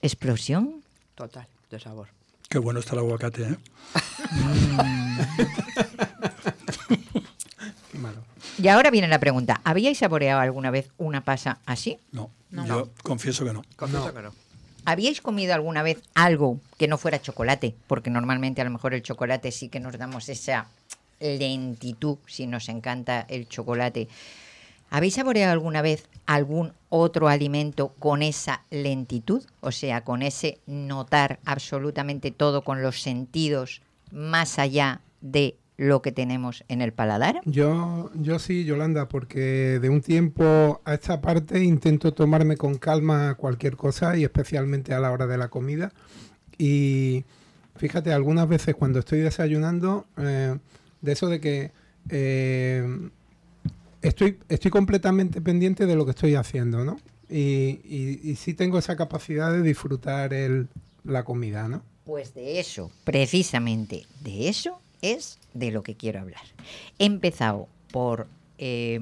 [0.00, 0.82] ¿Explosión?
[1.14, 2.08] Total, de sabor.
[2.52, 3.56] Qué bueno está el aguacate, ¿eh?
[7.90, 8.18] Qué malo.
[8.58, 9.62] Y ahora viene la pregunta.
[9.64, 11.96] ¿Habíais saboreado alguna vez una pasa así?
[12.12, 12.66] No, No.
[12.66, 13.62] yo confieso que no.
[13.76, 14.12] Confieso No.
[14.14, 14.34] que no.
[14.84, 17.74] ¿Habíais comido alguna vez algo que no fuera chocolate?
[17.86, 20.66] Porque normalmente a lo mejor el chocolate sí que nos damos esa
[21.20, 24.08] lentitud si nos encanta el chocolate.
[24.94, 29.42] ¿Habéis saboreado alguna vez algún otro alimento con esa lentitud?
[29.60, 33.80] O sea, con ese notar absolutamente todo con los sentidos
[34.10, 37.40] más allá de lo que tenemos en el paladar.
[37.46, 43.34] Yo, yo sí, Yolanda, porque de un tiempo a esta parte intento tomarme con calma
[43.36, 45.90] cualquier cosa y especialmente a la hora de la comida.
[46.58, 47.24] Y
[47.76, 50.58] fíjate, algunas veces cuando estoy desayunando, eh,
[51.00, 51.72] de eso de que
[52.10, 53.10] eh,
[54.02, 56.98] estoy, estoy completamente pendiente de lo que estoy haciendo, ¿no?
[57.28, 60.68] Y, y, sí tengo esa capacidad de disfrutar el,
[61.02, 61.82] la comida, ¿no?
[62.04, 66.42] Pues de eso, precisamente de eso es de lo que quiero hablar.
[66.98, 68.26] He empezado por
[68.58, 69.00] eh,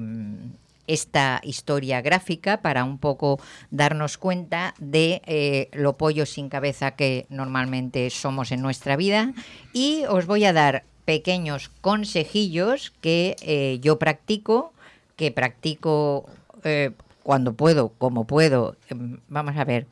[0.87, 3.39] esta historia gráfica para un poco
[3.69, 9.33] darnos cuenta de eh, lo pollo sin cabeza que normalmente somos en nuestra vida
[9.73, 14.73] y os voy a dar pequeños consejillos que eh, yo practico,
[15.21, 16.25] que practico
[16.63, 16.89] eh,
[17.21, 18.75] cuando puedo, como puedo.
[18.89, 19.85] Em, Vamos a ver,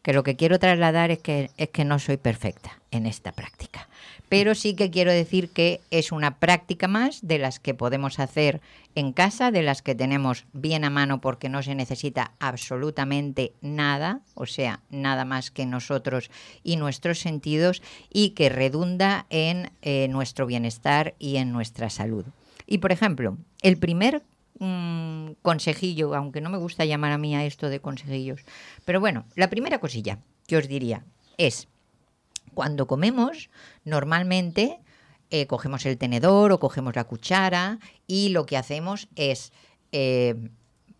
[0.00, 3.90] que lo que quiero trasladar es que, es que no soy perfecta en esta práctica.
[4.30, 8.62] Pero sí que quiero decir que es una práctica más de las que podemos hacer
[8.94, 14.22] en casa, de las que tenemos bien a mano porque no se necesita absolutamente nada,
[14.32, 16.30] o sea, nada más que nosotros
[16.62, 22.24] y nuestros sentidos, y que redunda en eh, nuestro bienestar y en nuestra salud.
[22.66, 24.22] Y por ejemplo, el primer
[24.58, 28.40] mm, consejillo, aunque no me gusta llamar a mí a esto de consejillos,
[28.84, 31.04] pero bueno, la primera cosilla que os diría
[31.36, 31.68] es,
[32.54, 33.50] cuando comemos,
[33.84, 34.80] normalmente
[35.30, 39.52] eh, cogemos el tenedor o cogemos la cuchara y lo que hacemos es,
[39.92, 40.36] eh,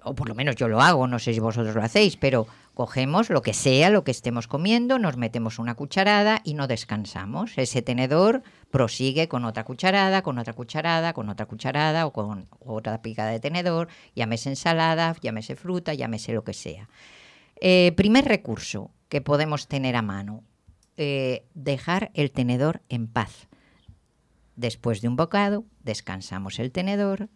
[0.03, 3.31] o por lo menos yo lo hago, no sé si vosotros lo hacéis, pero cogemos
[3.31, 7.57] lo que sea, lo que estemos comiendo, nos metemos una cucharada y no descansamos.
[7.57, 13.01] Ese tenedor prosigue con otra cucharada, con otra cucharada, con otra cucharada o con otra
[13.01, 16.89] picada de tenedor, llámese ensalada, llámese fruta, llámese lo que sea.
[17.61, 20.43] Eh, primer recurso que podemos tener a mano,
[20.97, 23.49] eh, dejar el tenedor en paz.
[24.57, 27.29] Después de un bocado, descansamos el tenedor,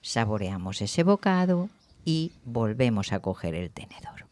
[0.00, 1.68] saboreamos ese bocado
[2.04, 4.31] y volvemos a coger el tenedor.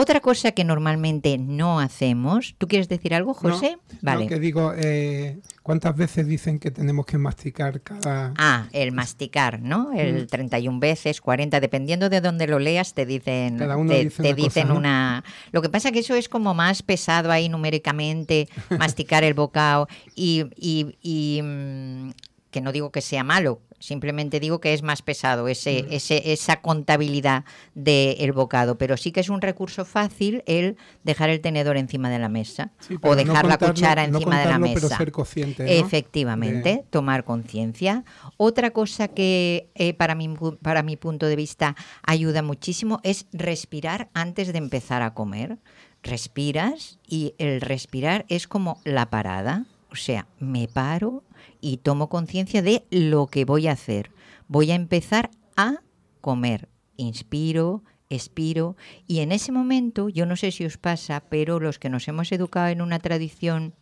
[0.00, 3.78] Otra cosa que normalmente no hacemos, ¿tú quieres decir algo, José?
[3.90, 4.24] No, vale.
[4.24, 8.32] no, que digo, eh, ¿cuántas veces dicen que tenemos que masticar cada...
[8.38, 9.92] Ah, el masticar, ¿no?
[9.92, 10.26] El Mm.
[10.28, 14.28] 31 veces, 40, dependiendo de dónde lo leas, te dicen, Cada uno te, dice te
[14.28, 14.76] una cosa, dicen ¿no?
[14.76, 15.24] una...
[15.50, 20.44] Lo que pasa que eso es como más pesado ahí numéricamente, masticar el bocado y,
[20.54, 22.10] y- y, mm,
[22.52, 25.92] que no digo que sea malo, simplemente digo que es más pesado ese, Mm.
[25.92, 31.40] ese, esa contabilidad del bocado, pero sí que es un recurso fácil el dejar el
[31.40, 34.58] tenedor encima de la mesa Sí, o no dejar la cuchara no encima de la
[34.58, 34.74] mesa.
[34.74, 35.70] pero ser consciente, ¿no?
[35.70, 38.04] Efectivamente, De- tomar conciencia.
[38.36, 40.28] Otra cosa que eh, para, mi,
[40.62, 45.58] para mi punto de vista ayuda muchísimo es respirar antes de empezar a comer.
[46.02, 49.66] Respiras y el respirar es como la parada.
[49.90, 51.22] O sea, me paro
[51.60, 54.10] y tomo conciencia de lo que voy a hacer.
[54.46, 55.82] Voy a empezar a
[56.20, 56.68] comer.
[56.96, 61.90] Inspiro, expiro y en ese momento, yo no sé si os pasa, pero los que
[61.90, 63.74] nos hemos educado en una tradición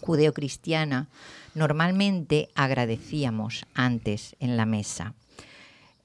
[0.00, 1.08] judeocristiana,
[1.54, 5.14] normalmente agradecíamos antes en la mesa.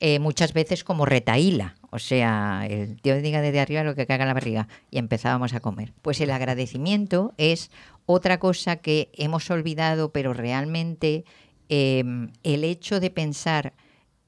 [0.01, 4.23] Eh, muchas veces como retaíla, o sea, el Dios diga desde arriba lo que caga
[4.23, 5.91] en la barriga, y empezábamos a comer.
[6.01, 7.69] Pues el agradecimiento es
[8.11, 11.25] otra cosa que hemos olvidado, pero realmente
[11.69, 12.03] eh,
[12.41, 13.73] el hecho de pensar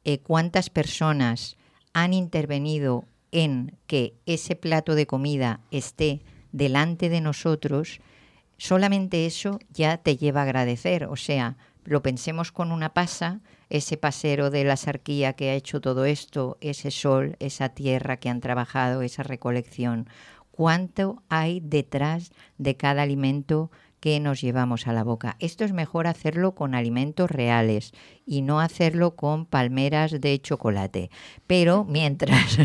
[0.05, 1.57] eh, cuántas personas
[1.91, 6.21] han intervenido en que ese plato de comida esté
[6.51, 8.01] delante de nosotros,
[8.59, 11.05] solamente eso ya te lleva a agradecer.
[11.05, 15.81] O sea, lo pensemos con una pasa, ese pasero de la sarquía que ha hecho
[15.81, 20.07] todo esto, ese sol, esa tierra que han trabajado, esa recolección.
[20.51, 23.71] ¿Cuánto hay detrás de cada alimento
[24.01, 25.37] que nos llevamos a la boca.
[25.39, 27.93] Esto es mejor hacerlo con alimentos reales
[28.25, 31.11] y no hacerlo con palmeras de chocolate.
[31.45, 32.57] Pero mientras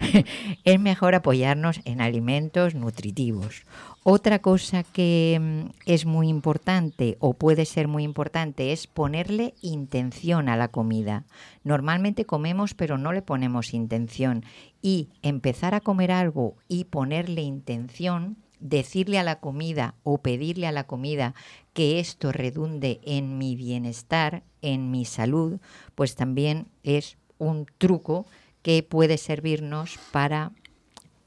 [0.64, 3.64] es mejor apoyarnos en alimentos nutritivos.
[4.06, 10.50] Otra cosa que mm, es muy importante o puede ser muy importante es ponerle intención
[10.50, 11.24] a la comida.
[11.62, 14.44] Normalmente comemos pero no le ponemos intención
[14.82, 20.72] y empezar a comer algo y ponerle intención, decirle a la comida o pedirle a
[20.72, 21.34] la comida
[21.72, 25.60] que esto redunde en mi bienestar, en mi salud,
[25.94, 28.26] pues también es un truco
[28.60, 30.52] que puede servirnos para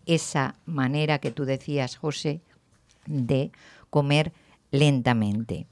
[0.05, 2.41] esa manera que tú decías, José,
[3.07, 3.51] de
[3.89, 4.33] comer
[4.71, 5.67] lentamente.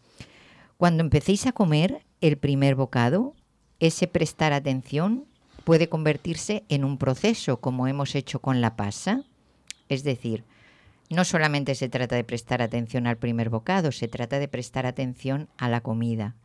[0.78, 3.34] Cuando empecéis a comer el primer bocado,
[3.80, 5.26] ese prestar atención
[5.64, 9.24] puede convertirse en un proceso, como hemos hecho con la pasa.
[9.90, 10.44] Es decir,
[11.10, 15.50] no solamente se trata de prestar atención al primer bocado, se trata de prestar atención
[15.58, 16.36] a la comida.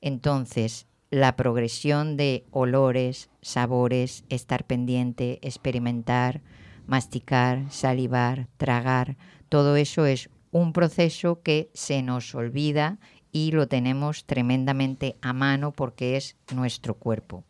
[0.00, 6.40] Entonces, la progresión de olores, sabores, estar pendiente, experimentar,
[6.86, 9.16] masticar, salivar, tragar,
[9.48, 12.98] todo eso es un proceso que se nos olvida
[13.32, 17.44] y lo tenemos tremendamente a mano porque es nuestro cuerpo.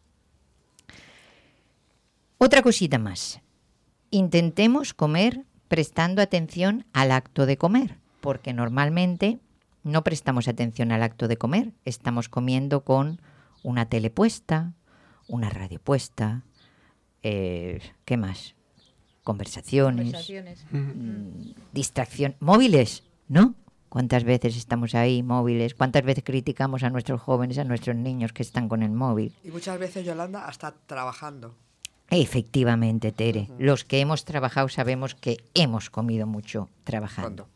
[2.39, 3.41] Otra cosita más.
[4.11, 9.39] Intentemos comer prestando atención al acto de comer, porque normalmente
[9.83, 11.73] no prestamos atención al acto de comer.
[11.85, 13.21] Estamos comiendo con
[13.63, 14.73] una tele puesta,
[15.29, 16.43] una radio puesta,
[17.23, 18.55] eh, ¿qué más?
[19.25, 20.65] Conversaciones, Conversaciones.
[20.71, 23.55] mm, distracción, móviles, ¿no?
[23.89, 25.75] ¿Cuántas veces estamos ahí, móviles?
[25.75, 29.33] ¿Cuántas veces criticamos a nuestros jóvenes, a nuestros niños que están con el móvil?
[29.43, 31.55] Y muchas veces, Yolanda, hasta trabajando.
[32.09, 33.49] Efectivamente, Tere.
[33.59, 37.49] Los que hemos trabajado sabemos que hemos comido mucho trabajando.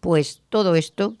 [0.00, 1.16] Pues todo esto,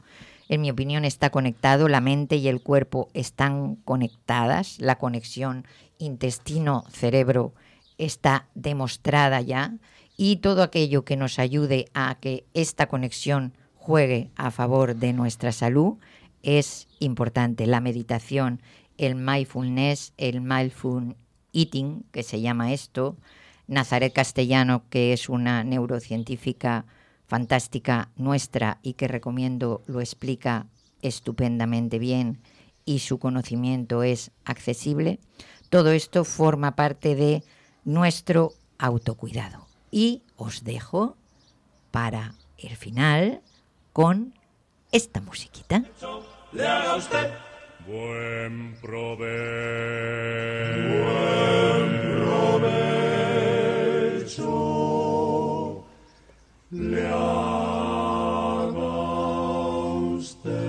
[0.48, 1.88] en mi opinión, está conectado.
[1.88, 4.78] La mente y el cuerpo están conectadas.
[4.80, 5.66] La conexión
[5.98, 7.52] intestino-cerebro
[7.98, 9.74] está demostrada ya.
[10.16, 15.52] Y todo aquello que nos ayude a que esta conexión juegue a favor de nuestra
[15.52, 15.98] salud
[16.42, 17.66] es importante.
[17.66, 18.62] La meditación,
[18.96, 21.16] el mindfulness, el mindful
[21.52, 23.16] eating, que se llama esto,
[23.66, 26.86] Nazaret Castellano, que es una neurocientífica
[27.26, 30.66] fantástica nuestra y que recomiendo lo explica
[31.02, 32.38] estupendamente bien
[32.84, 35.18] y su conocimiento es accesible,
[35.68, 37.42] todo esto forma parte de
[37.86, 39.66] nuestro autocuidado.
[39.90, 41.16] Y os dejo
[41.90, 43.40] para el final
[43.94, 44.34] con
[44.92, 45.82] esta musiquita.
[46.52, 47.30] le haga usted
[47.86, 49.26] Buen provecho.
[51.04, 51.90] buen
[54.26, 55.84] provecho.
[56.70, 58.72] Le haga
[60.16, 60.64] usted.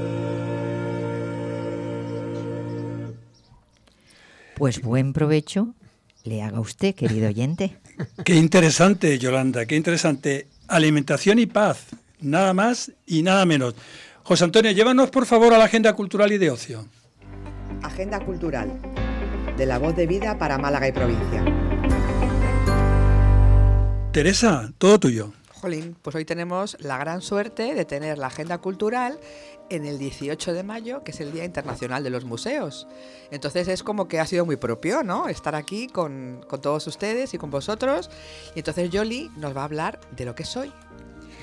[4.55, 5.73] Pues buen provecho
[6.27, 7.77] le haga usted, querido oyente.
[8.23, 10.47] Qué interesante, Yolanda, qué interesante.
[10.67, 11.85] Alimentación y paz,
[12.19, 13.73] nada más y nada menos.
[14.23, 16.85] José Antonio, llévanos por favor a la agenda cultural y de ocio.
[17.81, 18.79] Agenda cultural.
[19.55, 21.45] De la voz de vida para Málaga y provincia.
[24.11, 25.31] Teresa, todo tuyo.
[25.61, 29.19] Jolín, pues hoy tenemos la gran suerte de tener la agenda cultural
[29.69, 32.87] en el 18 de mayo, que es el Día Internacional de los Museos.
[33.31, 35.27] Entonces es como que ha sido muy propio, ¿no?
[35.27, 38.09] Estar aquí con, con todos ustedes y con vosotros.
[38.55, 40.71] Y entonces Yoli nos va a hablar de lo que soy.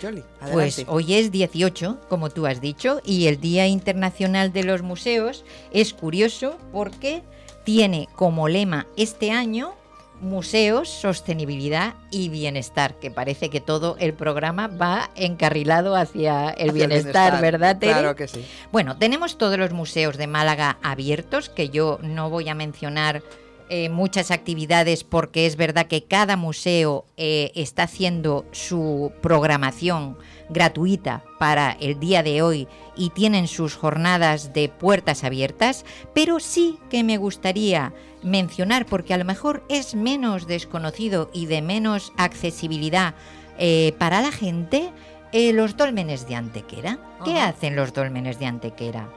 [0.01, 0.85] Yoli, adelante.
[0.85, 5.45] Pues hoy es 18, como tú has dicho, y el Día Internacional de los Museos
[5.73, 7.23] es curioso porque
[7.65, 9.75] tiene como lema este año
[10.21, 16.65] Museos, Sostenibilidad y Bienestar, que parece que todo el programa va encarrilado hacia el Hacia
[16.65, 17.93] el bienestar, bienestar, ¿verdad, Tere?
[17.93, 18.45] claro que sí.
[18.73, 23.23] Bueno, tenemos todos los museos de Málaga abiertos, que yo no voy a mencionar
[23.71, 30.19] eh, muchas actividades porque es verdad que cada museo eh, está haciendo su programación
[30.51, 35.85] gratuita para el día de hoy y tienen sus jornadas de puertas abiertas,
[36.15, 37.93] pero sí que me gustaría
[38.23, 43.15] mencionar, porque a lo mejor es menos desconocido y de menos accesibilidad
[43.59, 44.91] eh, para la gente,
[45.33, 46.99] eh, los dólmenes de Antequera.
[47.27, 49.11] ¿Qué hacen los dólmenes de Antequera?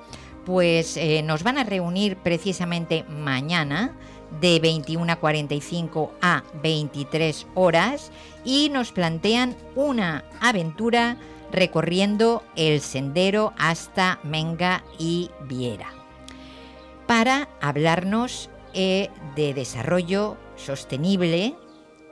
[0.45, 3.95] Pues eh, nos van a reunir precisamente mañana
[4.41, 8.11] de 21.45 a 23 horas
[8.43, 11.15] y nos plantean una aventura
[11.51, 15.97] recorriendo el sendero hasta Menga y Viera
[17.07, 21.55] para hablarnos eh, de desarrollo sostenible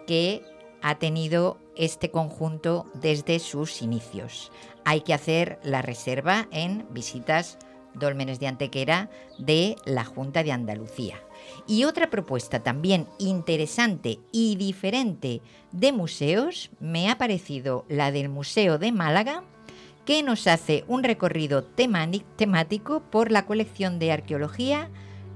[0.07, 0.41] que
[0.81, 4.51] ha tenido este conjunto desde sus inicios.
[4.85, 7.57] Hay que hacer la reserva en visitas
[7.93, 11.24] Dólmenes de Antequera de la Junta de Andalucía.
[11.67, 15.41] Y otra propuesta también interesante y diferente
[15.71, 19.43] de museos me ha parecido la del Museo de Málaga,
[20.05, 24.89] que nos hace un recorrido temático por la colección de arqueología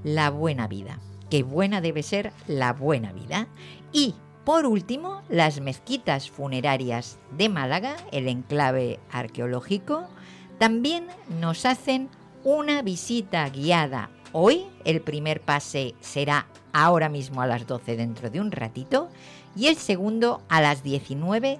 [0.04, 1.00] La Buena Vida.
[1.28, 3.48] Qué buena debe ser la buena vida.
[3.92, 4.14] Y
[4.44, 10.08] por último, las mezquitas funerarias de Málaga, el enclave arqueológico,
[10.58, 11.06] también
[11.40, 12.08] nos hacen
[12.42, 14.10] una visita guiada.
[14.32, 19.08] Hoy el primer pase será ahora mismo a las 12 dentro de un ratito
[19.56, 21.58] y el segundo a las 19.30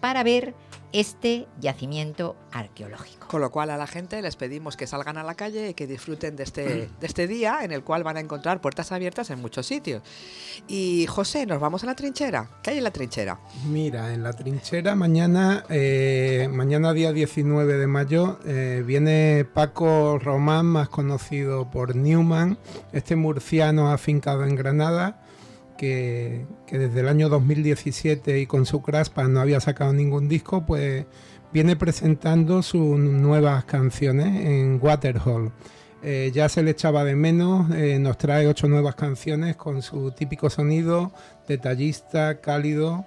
[0.00, 0.54] para ver
[0.92, 3.28] este yacimiento arqueológico.
[3.28, 5.86] Con lo cual a la gente les pedimos que salgan a la calle y que
[5.86, 9.40] disfruten de este, de este día en el cual van a encontrar puertas abiertas en
[9.40, 10.02] muchos sitios.
[10.66, 12.50] Y José, nos vamos a la trinchera.
[12.62, 13.38] ¿Qué hay en la trinchera?
[13.68, 20.66] Mira, en la trinchera mañana, eh, mañana día 19 de mayo, eh, viene Paco Román,
[20.66, 22.58] más conocido por Newman,
[22.92, 25.22] este murciano afincado en Granada,
[25.80, 31.06] que, desde el año 2017 y con su Craspa no había sacado ningún disco, pues
[31.54, 35.52] viene presentando sus nuevas canciones en Waterhole.
[36.02, 40.10] Eh, ya se le echaba de menos, eh, nos trae ocho nuevas canciones con su
[40.12, 41.12] típico sonido
[41.48, 43.06] detallista, cálido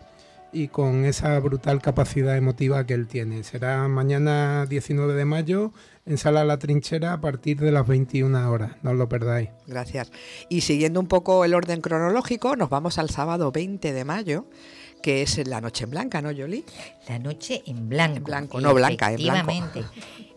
[0.52, 3.44] y con esa brutal capacidad emotiva que él tiene.
[3.44, 5.74] Será mañana 19 de mayo
[6.06, 9.50] en Sala La Trinchera a partir de las 21 horas, no os lo perdáis.
[9.68, 10.12] Gracias.
[10.50, 14.46] Y siguiendo un poco el orden cronológico, nos vamos al sábado 20 de mayo,
[15.02, 16.66] que es la noche en blanca, ¿no, Yoli?
[17.08, 18.18] La noche en blanco.
[18.18, 19.52] En blanco, no blanca, en blanco.
[19.52, 19.84] Efectivamente.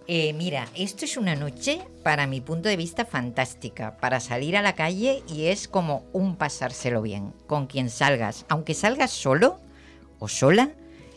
[0.08, 4.62] Eh, mira, esto es una noche, para mi punto de vista, fantástica, para salir a
[4.62, 8.46] la calle y es como un pasárselo bien, con quien salgas.
[8.48, 9.58] Aunque salgas solo
[10.20, 10.70] o sola,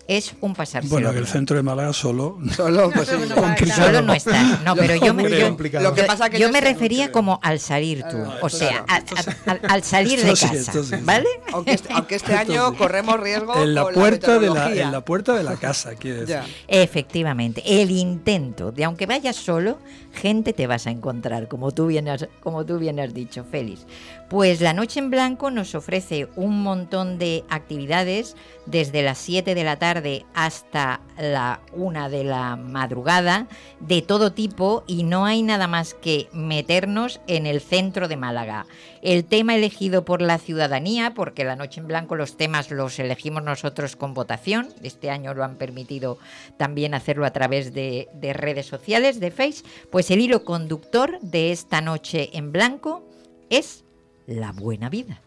[0.09, 2.39] es un pasárselo Bueno, que el centro de Málaga solo.
[2.55, 3.69] Solo, pues, sí.
[3.71, 4.59] Solo no está.
[4.65, 5.83] No, pero yo me, yo- complicado.
[5.83, 8.17] Lo que yo- pasa que yo yo me refería como al salir tú.
[8.25, 8.75] Ah, o sea, sí.
[8.87, 10.71] a- a- al- al salir de Esto sí, casa.
[10.71, 10.95] esto sí.
[11.03, 11.27] ¿Vale?
[11.53, 15.35] Aunque este, aunque este año corremos riesgo En la, puerta de la, en la puerta
[15.35, 16.35] de la casa, quiere decir.
[16.37, 16.45] Ya.
[16.67, 19.77] Efectivamente, el intento de aunque vayas solo,
[20.13, 23.85] gente te vas a encontrar, como tú bien has, como tú bien has dicho, Félix.
[24.29, 28.35] Pues la Noche en Blanco nos ofrece un montón de actividades
[28.67, 33.47] desde las 7 de la tarde hasta la 1 de la madrugada,
[33.79, 38.67] de todo tipo, y no hay nada más que meternos en el centro de Málaga.
[39.01, 43.41] El tema elegido por la ciudadanía, porque la Noche en Blanco los temas los elegimos
[43.41, 46.19] nosotros con votación, este año lo han permitido
[46.55, 51.51] también hacerlo a través de, de redes sociales, de Face, pues el hilo conductor de
[51.51, 53.09] esta Noche en Blanco
[53.49, 53.85] es
[54.29, 55.21] la buena vida.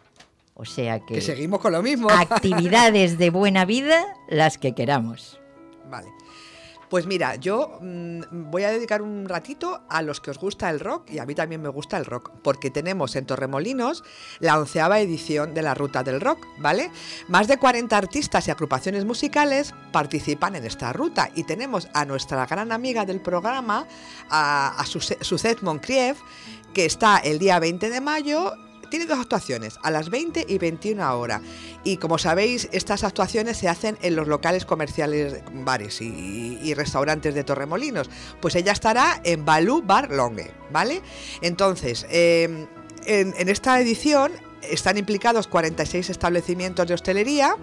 [0.55, 2.09] O sea que, Que seguimos con lo mismo.
[2.11, 5.39] actividades de buena vida las que queramos.
[5.91, 6.09] Vale.
[6.93, 10.79] Pues mira, yo mm, voy a dedicar un ratito a los que os gusta el
[10.79, 14.05] rock y a mí también me gusta el rock, porque tenemos en Torremolinos
[14.41, 16.91] la onceava edición de la Ruta del Rock, ¿vale?
[17.29, 22.45] Más de 40 artistas y agrupaciones musicales participan en esta ruta y tenemos a nuestra
[22.45, 23.87] gran amiga del programa,
[24.29, 26.21] a, a Suzette Moncrieff,
[26.75, 28.53] que está el día 20 de mayo.
[28.93, 31.41] Tiene dos actuaciones, a las 20 y 21 horas.
[31.83, 37.43] Y como sabéis, estas actuaciones se hacen en los locales comerciales, bares y, restaurantes de
[37.43, 38.11] Torremolinos.
[38.43, 41.01] Pues ella estará en Balú Bar Longue, ¿vale?
[41.41, 42.69] Entonces, en,
[43.07, 44.31] en esta edición
[44.61, 47.57] están implicados 46 establecimientos de hostelería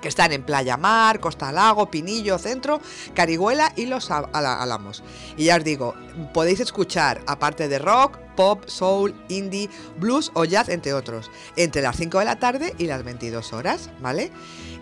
[0.00, 2.80] que están en Playa Mar, Costa Lago, Pinillo, Centro,
[3.14, 5.02] Carihuela y Los Álamos.
[5.36, 5.94] Y ya os digo,
[6.32, 9.68] podéis escuchar, aparte de rock, pop, soul, indie,
[9.98, 13.90] blues o jazz, entre otros, entre las 5 de la tarde y las 22 horas,
[14.00, 14.30] ¿vale?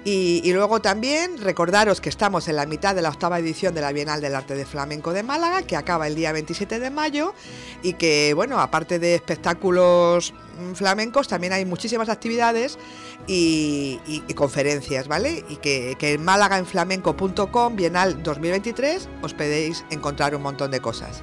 [0.05, 3.81] Y, y luego también recordaros que estamos en la mitad de la octava edición de
[3.81, 7.35] la Bienal del Arte de Flamenco de Málaga, que acaba el día 27 de mayo
[7.83, 10.35] y que, bueno, aparte de espectáculos
[10.75, 12.79] flamencos, también hay muchísimas actividades
[13.27, 13.99] y
[14.35, 15.45] conferencias, ¿vale?
[15.49, 21.23] Y que, que en málagaenflamenco.com, Bienal 2023, os podéis encontrar un montón de cosas.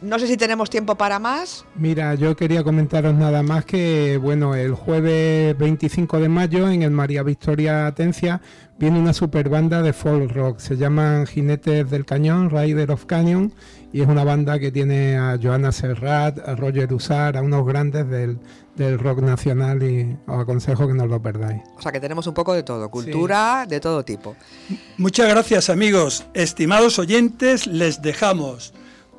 [0.00, 1.64] No sé si tenemos tiempo para más.
[1.74, 6.92] Mira, yo quería comentaros nada más que, bueno, el jueves 25 de mayo en el
[6.92, 8.40] María Victoria Atencia
[8.78, 10.58] viene una super banda de folk rock.
[10.58, 13.52] Se llaman Jinetes del Cañón, Rider of Canyon,
[13.92, 18.08] y es una banda que tiene a Joana Serrat, a Roger Usar, a unos grandes
[18.08, 18.38] del,
[18.76, 21.62] del rock nacional y os aconsejo que no os lo perdáis.
[21.76, 24.36] O sea que tenemos un poco de todo, cultura de todo tipo.
[24.96, 26.24] Muchas gracias amigos.
[26.34, 28.72] Estimados oyentes, les dejamos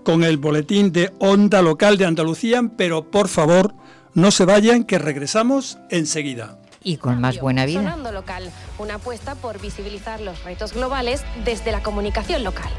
[0.03, 3.73] con el boletín de Onda Local de Andalucía, pero por favor
[4.13, 6.59] no se vayan que regresamos enseguida.
[6.83, 7.81] Y con más buena vida.
[7.81, 12.71] Sonando local, una apuesta por visibilizar los retos globales desde la comunicación local.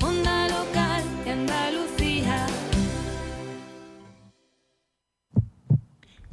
[0.00, 2.46] Onda local de Andalucía.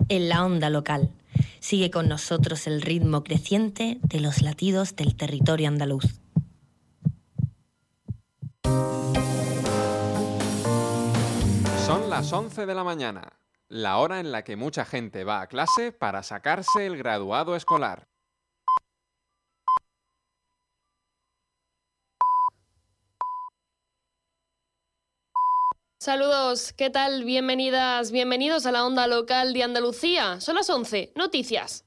[0.10, 1.10] En la onda local.
[1.60, 6.20] Sigue con nosotros el ritmo creciente de los latidos del territorio andaluz.
[12.16, 15.92] Las 11 de la mañana, la hora en la que mucha gente va a clase
[15.92, 18.08] para sacarse el graduado escolar.
[26.00, 27.26] Saludos, ¿qué tal?
[27.26, 30.40] Bienvenidas, bienvenidos a la onda local de Andalucía.
[30.40, 31.85] Son las 11, noticias.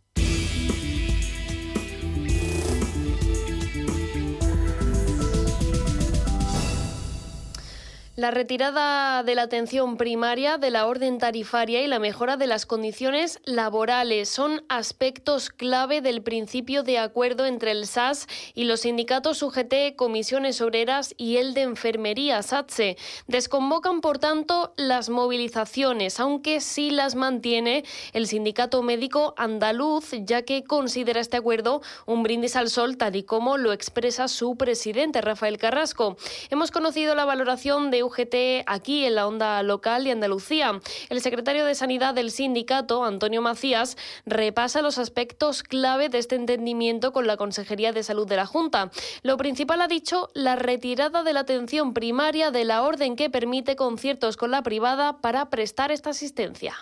[8.18, 12.66] La retirada de la atención primaria, de la orden tarifaria y la mejora de las
[12.66, 19.40] condiciones laborales son aspectos clave del principio de acuerdo entre el SAS y los sindicatos
[19.40, 22.96] UGT, comisiones obreras y el de enfermería SATSE.
[23.28, 30.64] Desconvocan, por tanto, las movilizaciones, aunque sí las mantiene el sindicato médico andaluz, ya que
[30.64, 35.56] considera este acuerdo un brindis al sol, tal y como lo expresa su presidente, Rafael
[35.56, 36.16] Carrasco.
[36.50, 40.80] Hemos conocido la valoración de UGT aquí en la onda local de Andalucía.
[41.08, 43.96] El secretario de Sanidad del sindicato, Antonio Macías,
[44.26, 48.90] repasa los aspectos clave de este entendimiento con la Consejería de Salud de la Junta.
[49.22, 53.76] Lo principal ha dicho la retirada de la atención primaria de la orden que permite
[53.76, 56.74] conciertos con la privada para prestar esta asistencia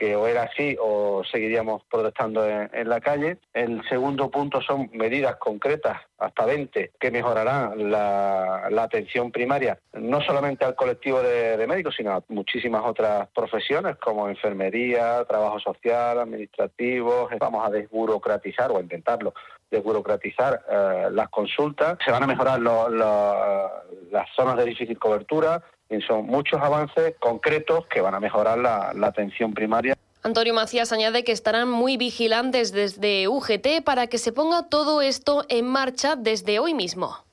[0.00, 3.36] que o era así o seguiríamos protestando en, la calle.
[3.52, 10.64] El segundo punto son medidas concretas, hasta 20, que mejorarán la, atención primaria, no solamente
[10.64, 17.28] al colectivo de, médicos, sino a muchísimas otras profesiones como enfermería, trabajo social, administrativo.
[17.38, 19.34] Vamos a desburocratizar o intentarlo
[19.70, 21.98] desburocratizar eh, las consultas.
[22.02, 25.62] Se van a mejorar lo, las zonas de difícil cobertura,
[26.06, 29.96] son muchos avances concretos que van a mejorar la, la, atención primaria.
[30.22, 35.44] Antonio Macías añade que estarán muy vigilantes desde UGT para que se ponga todo esto
[35.48, 37.24] en marcha desde hoy mismo.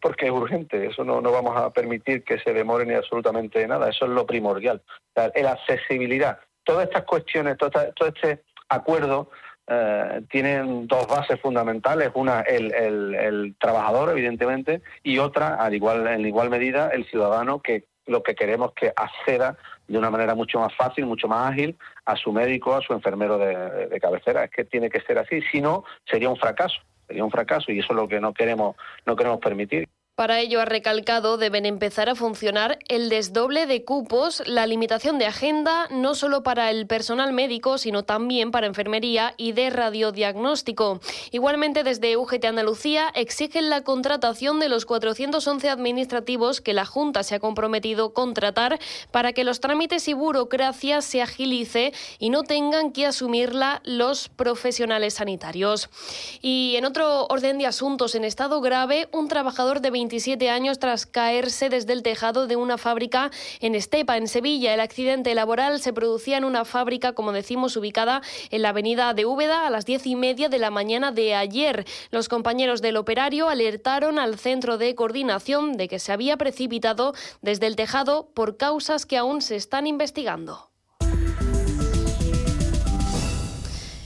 [0.00, 3.88] Porque es urgente, eso no, no vamos a permitir que se demore ni absolutamente nada,
[3.88, 4.82] eso es lo primordial.
[5.14, 9.28] La, la accesibilidad, todas estas cuestiones, todo, todo este acuerdo
[9.68, 16.26] eh, tienen dos bases fundamentales, una el, el, trabajador, evidentemente, y otra, al igual, en
[16.26, 19.56] igual medida, el ciudadano que lo que queremos que acceda
[19.86, 23.38] de una manera mucho más fácil, mucho más ágil a su médico, a su enfermero
[23.38, 24.44] de, de cabecera.
[24.44, 27.78] Es que tiene que ser así, si no, sería un fracaso, sería un fracaso y
[27.78, 28.74] eso es lo que no queremos,
[29.06, 29.88] no queremos permitir.
[30.22, 35.26] Para ello, ha recalcado, deben empezar a funcionar el desdoble de cupos, la limitación de
[35.26, 41.00] agenda, no solo para el personal médico, sino también para enfermería y de radiodiagnóstico.
[41.32, 47.34] Igualmente, desde UGT Andalucía exigen la contratación de los 411 administrativos que la Junta se
[47.34, 48.78] ha comprometido contratar
[49.10, 55.14] para que los trámites y burocracia se agilice y no tengan que asumirla los profesionales
[55.14, 55.90] sanitarios.
[56.40, 61.06] Y en otro orden de asuntos, en estado grave, un trabajador de 27 años tras
[61.06, 64.74] caerse desde el tejado de una fábrica en Estepa, en Sevilla.
[64.74, 69.24] El accidente laboral se producía en una fábrica, como decimos, ubicada en la avenida de
[69.24, 71.86] Úbeda a las diez y media de la mañana de ayer.
[72.10, 77.66] Los compañeros del operario alertaron al centro de coordinación de que se había precipitado desde
[77.66, 80.71] el tejado por causas que aún se están investigando.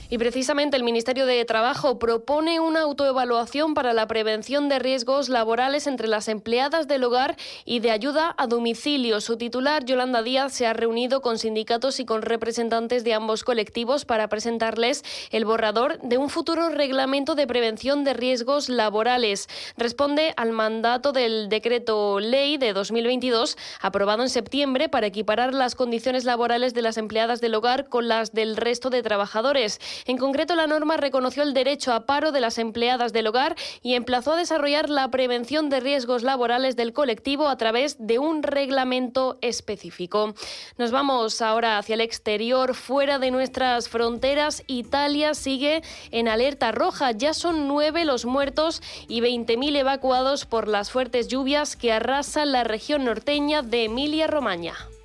[0.09, 5.85] Y precisamente el Ministerio de Trabajo propone una autoevaluación para la prevención de riesgos laborales
[5.85, 7.35] entre las empleadas del hogar
[7.65, 9.19] y de ayuda a domicilio.
[9.19, 14.05] Su titular, Yolanda Díaz, se ha reunido con sindicatos y con representantes de ambos colectivos
[14.05, 19.49] para presentarles el borrador de un futuro reglamento de prevención de riesgos laborales.
[19.75, 26.23] Responde al mandato del decreto ley de 2022 aprobado en septiembre para equiparar las condiciones
[26.23, 29.81] laborales de las empleadas del hogar con las del resto de trabajadores.
[30.05, 33.95] En concreto, la norma reconoció el derecho a paro de las empleadas del hogar y
[33.95, 39.37] emplazó a desarrollar la prevención de riesgos laborales del colectivo a través de un reglamento
[39.41, 40.33] específico.
[40.77, 44.63] Nos vamos ahora hacia el exterior, fuera de nuestras fronteras.
[44.67, 45.81] Italia sigue
[46.11, 47.11] en alerta roja.
[47.11, 52.63] Ya son nueve los muertos y 20.000 evacuados por las fuertes lluvias que arrasan la
[52.63, 54.96] región norteña de Emilia-Romagna.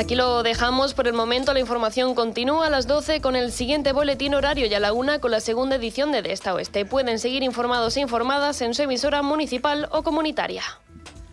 [0.00, 1.52] Aquí lo dejamos por el momento.
[1.52, 5.20] La información continúa a las 12 con el siguiente boletín horario y a la 1
[5.20, 6.86] con la segunda edición de De Esta Oeste.
[6.86, 10.62] Pueden seguir informados e informadas en su emisora municipal o comunitaria.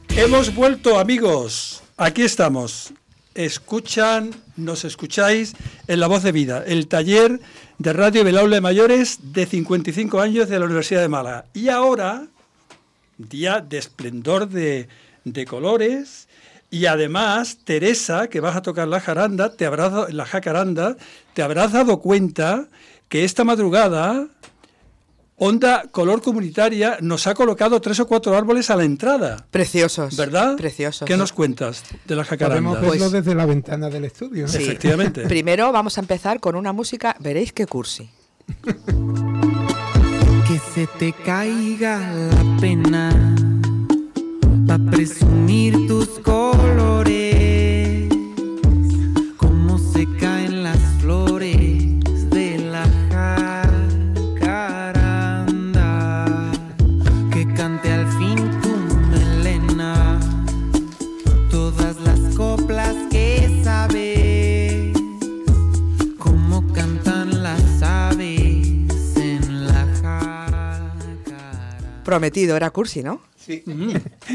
[0.10, 1.82] Hemos vuelto, amigos.
[1.96, 2.92] Aquí estamos.
[3.36, 5.54] Escuchan, nos escucháis
[5.88, 7.40] en La Voz de Vida, el taller
[7.78, 11.46] de radio del aula de mayores de 55 años de la Universidad de Málaga.
[11.54, 12.28] Y ahora,
[13.18, 14.90] día de esplendor de,
[15.24, 16.27] de colores.
[16.70, 20.98] Y además, Teresa, que vas a tocar la jaranda, te habrás, la jacaranda,
[21.34, 22.68] te habrás dado cuenta
[23.08, 24.28] que esta madrugada
[25.40, 29.46] Onda Color Comunitaria nos ha colocado tres o cuatro árboles a la entrada.
[29.52, 30.18] Preciosos.
[30.18, 30.58] ¿Verdad?
[30.58, 31.08] Preciosos.
[31.08, 32.72] ¿Qué nos cuentas de la jacaranda?
[32.72, 34.48] Podemos verlo desde la ventana del estudio.
[34.48, 34.64] Sí.
[34.64, 35.22] Efectivamente.
[35.28, 38.10] Primero vamos a empezar con una música, veréis qué cursi.
[40.48, 43.37] Que se te caiga la pena
[44.68, 48.10] Pa' presumir tus colores.
[49.38, 52.84] Cómo se caen las flores de la
[54.44, 55.46] jacaranda.
[57.32, 58.76] Que cante al fin tu
[59.10, 60.20] melena.
[61.50, 64.92] Todas las coplas que sabes.
[66.18, 71.78] Cómo cantan las aves en la jacaranda.
[72.04, 73.22] Prometido, era cursi, ¿no?
[73.48, 73.64] Sí.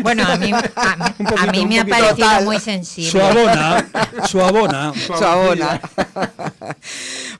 [0.03, 2.45] Bueno, a mí, a, mí- a mí me ha parecido Total.
[2.45, 3.11] muy sensible.
[3.11, 3.91] Suavona,
[4.27, 4.93] suavona.
[4.95, 5.81] Suavona.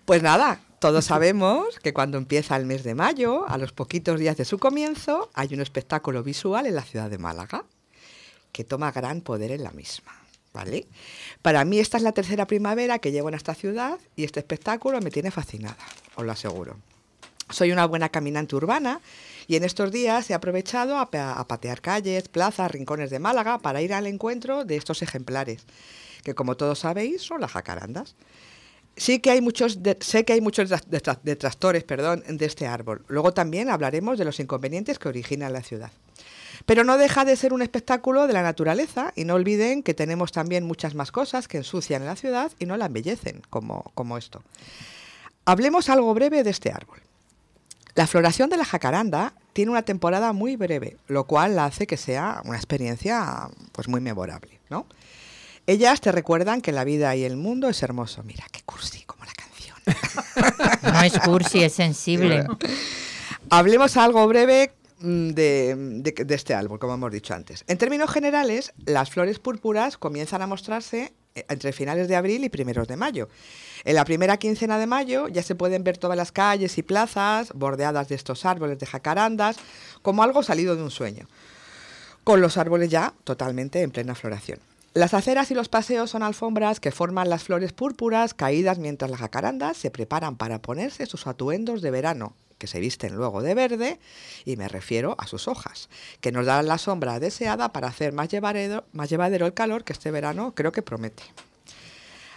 [0.05, 4.37] Pues nada, todos sabemos que cuando empieza el mes de mayo, a los poquitos días
[4.37, 7.65] de su comienzo, hay un espectáculo visual en la ciudad de Málaga
[8.51, 10.13] que toma gran poder en la misma.
[10.53, 10.87] ¿Vale?
[11.41, 15.01] Para mí esta es la tercera primavera que llevo en esta ciudad y este espectáculo
[15.01, 15.79] me tiene fascinada,
[16.15, 16.77] os lo aseguro.
[17.49, 19.01] Soy una buena caminante urbana
[19.47, 23.59] y en estos días he aprovechado a, pa- a patear calles, plazas, rincones de Málaga
[23.59, 25.65] para ir al encuentro de estos ejemplares,
[26.25, 28.15] que como todos sabéis son las jacarandas.
[28.97, 33.05] Sí que hay muchos, sé que hay muchos detra- detra- detractores, perdón, de este árbol.
[33.09, 35.91] Luego también hablaremos de los inconvenientes que origina la ciudad.
[36.67, 40.31] Pero no deja de ser un espectáculo de la naturaleza y no olviden que tenemos
[40.31, 44.43] también muchas más cosas que ensucian la ciudad y no la embellecen, como, como esto.
[45.47, 47.01] Hablemos algo breve de este árbol.
[47.95, 51.97] La floración de la jacaranda tiene una temporada muy breve, lo cual la hace que
[51.97, 54.87] sea una experiencia pues muy memorable, ¿no?
[55.67, 58.23] Ellas te recuerdan que la vida y el mundo es hermoso.
[58.25, 59.77] Mira, qué cursi, como la canción.
[60.95, 62.47] No es cursi, es sensible.
[63.51, 67.65] Hablemos algo breve mm, de, de- de este árbol, como hemos dicho antes.
[67.69, 72.89] En términos generales, las flores púrpuras comienzan a mostrarse entre finales de abril y primeros
[72.89, 73.29] de mayo.
[73.85, 77.53] En la primera quincena de mayo ya se pueden ver todas las calles y plazas
[77.55, 79.57] bordeadas de estos árboles de jacarandas,
[80.03, 81.29] como algo salido de un sueño,
[82.25, 84.61] con los árboles ya totalmente en plena floración.
[84.95, 89.21] Las aceras y los paseos son alfombras que forman las flores púrpuras caídas mientras las
[89.21, 93.99] jacarandas se preparan para ponerse sus atuendos de verano, que se visten luego de verde,
[94.45, 95.89] y me refiero a sus hojas,
[96.21, 99.93] que nos darán la sombra deseada para hacer más llevadero, más llevadero el calor que
[99.93, 101.25] este verano creo que promete.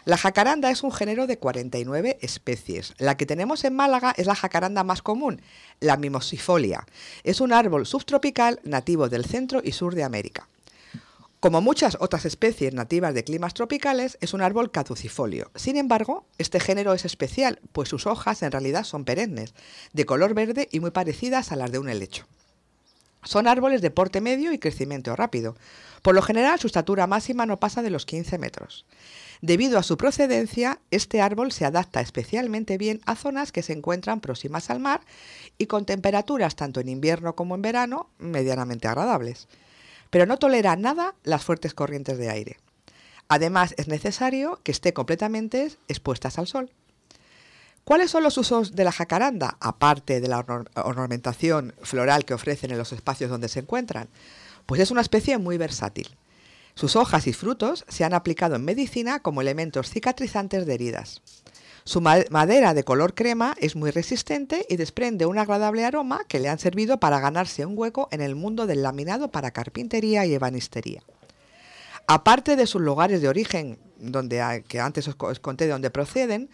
[0.03, 2.95] La jacaranda es un género de 49 especies.
[2.97, 5.43] La que tenemos en Málaga es la jacaranda más común,
[5.80, 6.88] la mimosifolia.
[7.23, 10.47] Es un árbol subtropical nativo del centro y sur de América.
[11.45, 15.51] Como muchas otras especies nativas de climas tropicales, es un árbol caducifolio.
[15.53, 19.53] Sin embargo, este género es especial, pues sus hojas en realidad son perennes,
[19.93, 22.25] de color verde y muy parecidas a las de un helecho.
[23.23, 25.55] Son árboles de porte medio y crecimiento rápido.
[26.01, 28.87] Por lo general, su estatura máxima no pasa de los 15 metros.
[29.43, 34.19] Debido a su procedencia, este árbol se adapta especialmente bien a zonas que se encuentran
[34.19, 35.01] próximas al mar
[35.59, 39.47] y con temperaturas tanto en invierno como en verano medianamente agradables.
[40.16, 42.57] Pero no tolera nada las fuertes corrientes de aire.
[43.28, 46.72] Además, es necesario que esté completamente expuestas al sol.
[47.84, 50.45] ¿Cuáles son los usos de la jacaranda, aparte de la
[50.76, 54.07] ornamentación floral que ofrecen en los espacios donde se encuentran?
[54.66, 56.07] Pues es una especie muy versátil.
[56.76, 61.22] Sus hojas y frutos se han aplicado en medicina como elementos cicatrizantes de heridas.
[61.88, 66.39] Su ma- madera de color crema es muy resistente y desprende un agradable aroma que
[66.39, 70.33] le han servido para ganarse un hueco en el mundo del laminado para carpintería y
[70.33, 71.03] ebanistería.
[72.07, 75.91] Aparte de sus lugares de origen, donde que antes os, co- os conté de dónde
[75.91, 76.49] proceden,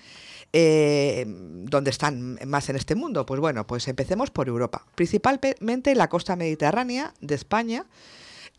[0.52, 4.86] eh, donde están más en este mundo, pues bueno, pues empecemos por Europa.
[4.96, 7.86] Principalmente la costa mediterránea de España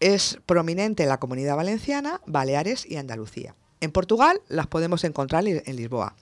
[0.01, 3.55] es prominente en la Comunidad Valenciana, Baleares y Andalucía.
[3.83, 6.15] En Portugal las podemos encontrar en Lisboa.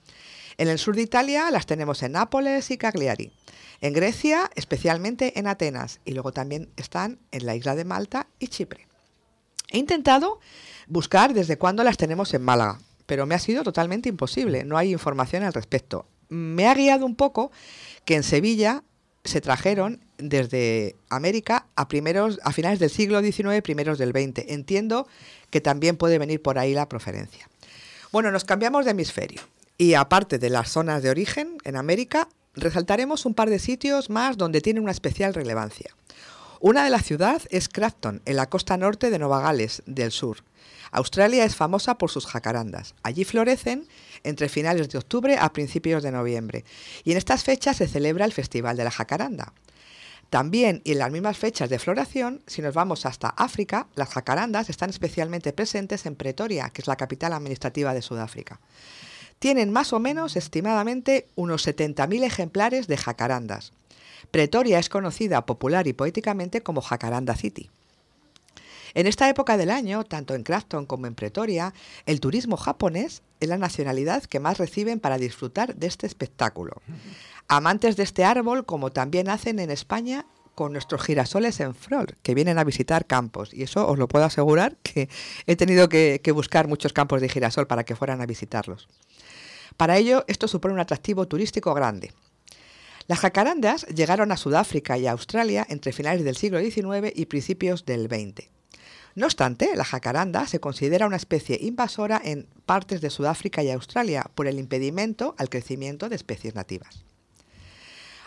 [0.60, 3.32] En el sur de Italia las tenemos en Nápoles y Cagliari.
[3.80, 6.00] En Grecia, especialmente en Atenas.
[6.04, 8.86] Y luego también están en la isla de Malta y Chipre.
[9.70, 10.38] He intentado
[10.86, 14.64] buscar desde cuándo las tenemos en Málaga, pero me ha sido totalmente imposible.
[14.64, 16.04] No hay información al respecto.
[16.28, 17.50] Me ha guiado un poco
[18.04, 18.84] que en Sevilla
[19.24, 24.44] se trajeron desde América a primeros a finales del siglo XIX, primeros del XX.
[24.50, 25.08] Entiendo
[25.48, 27.48] que también puede venir por ahí la proferencia.
[28.12, 29.40] Bueno, nos cambiamos de hemisferio
[29.80, 34.36] y aparte de las zonas de origen en América, resaltaremos un par de sitios más
[34.36, 35.96] donde tiene una especial relevancia.
[36.60, 40.44] Una de la ciudad es Crafton, en la costa norte de Nueva Gales del Sur.
[40.90, 42.94] Australia es famosa por sus jacarandas.
[43.02, 43.88] Allí florecen
[44.22, 46.66] entre finales de octubre a principios de noviembre.
[47.02, 49.54] Y en estas fechas se celebra el Festival de la Jacaranda.
[50.28, 54.68] También, y en las mismas fechas de floración, si nos vamos hasta África, las jacarandas
[54.68, 58.60] están especialmente presentes en Pretoria, que es la capital administrativa de Sudáfrica.
[59.40, 63.72] Tienen más o menos, estimadamente, unos 70.000 ejemplares de jacarandas.
[64.30, 67.70] Pretoria es conocida popular y poéticamente como Jacaranda City.
[68.92, 71.72] En esta época del año, tanto en Crafton como en Pretoria,
[72.04, 76.82] el turismo japonés es la nacionalidad que más reciben para disfrutar de este espectáculo.
[77.48, 82.34] Amantes de este árbol, como también hacen en España con nuestros girasoles en flor, que
[82.34, 83.54] vienen a visitar campos.
[83.54, 85.08] Y eso os lo puedo asegurar que
[85.46, 88.86] he tenido que, que buscar muchos campos de girasol para que fueran a visitarlos.
[89.76, 92.12] Para ello, esto supone un atractivo turístico grande.
[93.06, 97.84] Las jacarandas llegaron a Sudáfrica y a Australia entre finales del siglo XIX y principios
[97.84, 98.48] del XX.
[99.16, 104.30] No obstante, la jacaranda se considera una especie invasora en partes de Sudáfrica y Australia
[104.34, 107.04] por el impedimento al crecimiento de especies nativas.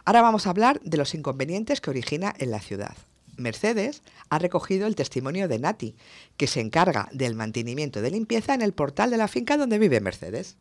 [0.05, 2.97] Ahora vamos a hablar de los inconvenientes que origina en la ciudad.
[3.37, 5.95] Mercedes ha recogido el testimonio de Nati,
[6.35, 10.01] que se encarga del mantenimiento de limpieza en el portal de la finca donde vive
[10.01, 10.57] Mercedes.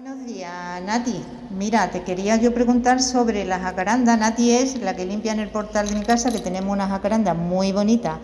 [0.00, 1.20] Buenos días, Nati.
[1.50, 4.16] Mira, te quería yo preguntar sobre la jacaranda.
[4.16, 7.34] Nati es la que limpia en el portal de mi casa, que tenemos una jacaranda
[7.34, 8.20] muy bonita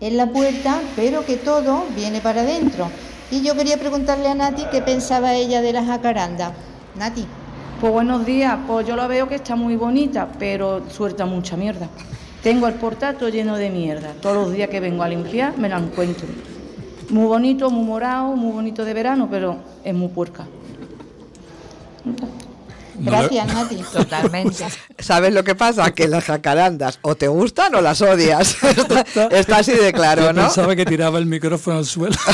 [0.00, 2.88] en la puerta, pero que todo viene para adentro.
[3.30, 6.54] Y yo quería preguntarle a Nati qué pensaba ella de la jacaranda.
[6.96, 7.26] Nati.
[7.78, 11.90] Pues buenos días, pues yo la veo que está muy bonita, pero suelta mucha mierda.
[12.42, 14.14] Tengo el portal todo lleno de mierda.
[14.22, 16.26] Todos los días que vengo a limpiar me la encuentro.
[17.10, 20.46] Muy bonito, muy morado, muy bonito de verano, pero es muy puerca.
[22.98, 23.76] Gracias, Nati.
[23.92, 24.66] Totalmente.
[24.98, 25.90] ¿Sabes lo que pasa?
[25.92, 28.56] Que las jacarandas o te gustan o las odias.
[28.62, 30.42] está, está así de claro, Yo ¿no?
[30.42, 32.16] Pensaba que tiraba el micrófono al suelo.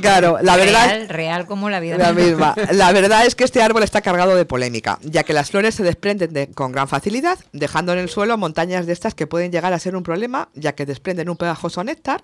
[0.00, 2.54] Claro, la verdad Real, real como la vida La misma.
[2.72, 5.82] La verdad es que este árbol está cargado de polémica, ya que las flores se
[5.82, 9.72] desprenden de- con gran facilidad, dejando en el suelo montañas de estas que pueden llegar
[9.72, 12.22] a ser un problema, ya que desprenden un pegajoso néctar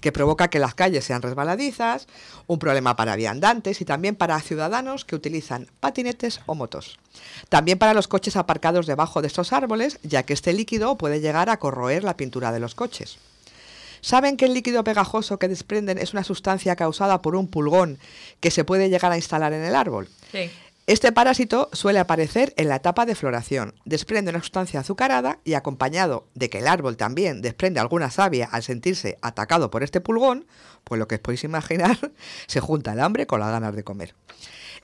[0.00, 2.06] que provoca que las calles sean resbaladizas,
[2.46, 6.98] un problema para viandantes y también para ciudadanos que utilizan patinetes o motos.
[7.48, 11.50] También para los coches aparcados debajo de estos árboles, ya que este líquido puede llegar
[11.50, 13.18] a corroer la pintura de los coches.
[14.00, 17.98] ¿Saben que el líquido pegajoso que desprenden es una sustancia causada por un pulgón
[18.40, 20.08] que se puede llegar a instalar en el árbol?
[20.32, 20.50] Sí.
[20.88, 23.74] Este parásito suele aparecer en la etapa de floración.
[23.84, 28.62] Desprende una sustancia azucarada y acompañado de que el árbol también desprende alguna savia al
[28.62, 30.46] sentirse atacado por este pulgón,
[30.84, 31.98] pues lo que os podéis imaginar,
[32.46, 34.14] se junta el hambre con las ganas de comer.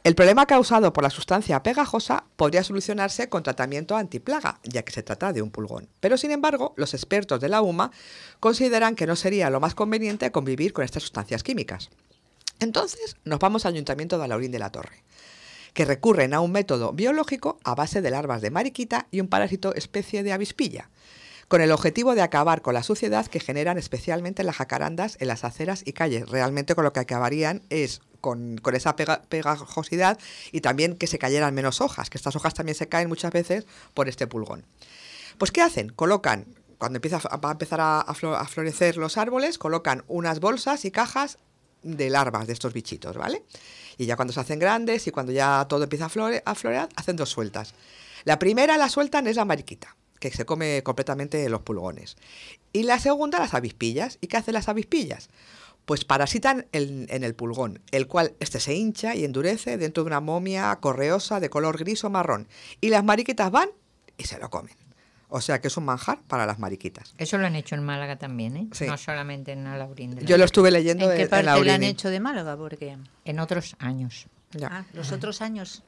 [0.04, 5.02] El problema causado por la sustancia pegajosa podría solucionarse con tratamiento antiplaga, ya que se
[5.02, 5.88] trata de un pulgón.
[6.00, 7.90] Pero sin embargo, los expertos de la UMA
[8.38, 11.88] consideran que no sería lo más conveniente convivir con estas sustancias químicas.
[12.60, 15.02] Entonces, nos vamos al Ayuntamiento de Alaurín de la Torre,
[15.72, 19.74] que recurren a un método biológico a base de larvas de mariquita y un parásito
[19.74, 20.90] especie de avispilla,
[21.48, 25.44] con el objetivo de acabar con la suciedad que generan especialmente las jacarandas en las
[25.44, 26.28] aceras y calles.
[26.28, 30.18] Realmente con lo que acabarían es con, esa pega- pegajosidad
[30.50, 33.66] y también que se cayeran menos hojas, que estas hojas también se caen muchas veces
[33.92, 34.64] por este pulgón.
[35.36, 35.90] Pues ¿qué hacen?
[35.90, 36.46] Colocan,
[36.78, 41.38] cuando empieza, a- empezar a florecer los árboles, colocan unas bolsas y cajas
[41.82, 43.42] de larvas de estos bichitos, ¿vale?
[43.98, 46.88] Y ya cuando se hacen grandes y cuando ya todo empieza a, flore- a florear,
[46.96, 47.74] hacen dos sueltas.
[48.24, 52.16] La primera la sueltan es la mariquita, que se come completamente los pulgones.
[52.72, 54.16] Y la segunda las avispillas.
[54.22, 55.28] ¿Y qué hacen las avispillas?
[55.84, 60.06] Pues parasitan el- en el pulgón, el cual este se hincha y endurece dentro de
[60.08, 62.48] una momia correosa de color gris o marrón.
[62.80, 63.68] Y las mariquitas van
[64.16, 64.74] y se lo comen.
[65.28, 67.12] O sea que es un manjar para las mariquitas.
[67.18, 68.68] Eso lo han hecho en Málaga también, ¿eh?
[68.72, 68.86] Sí.
[68.86, 70.16] No solamente en Alaurín.
[70.20, 72.56] Yo lo estuve leyendo ¿En en, qué en parte la han hecho de Málaga?
[72.56, 74.26] Porque En otros años.
[74.62, 75.82] ah, los otros años.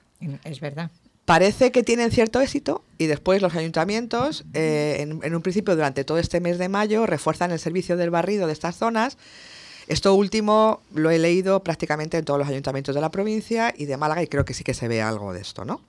[0.44, 0.90] Es verdad.
[1.26, 6.04] Parece que tienen cierto éxito y después los ayuntamientos, eh, en, en un principio durante
[6.04, 9.16] todo este mes de mayo, refuerzan el servicio del barrido de estas zonas.
[9.88, 13.96] Esto último lo he leído prácticamente en todos los ayuntamientos de la provincia y de
[13.96, 15.80] Málaga y creo que sí que se ve algo de esto, ¿no?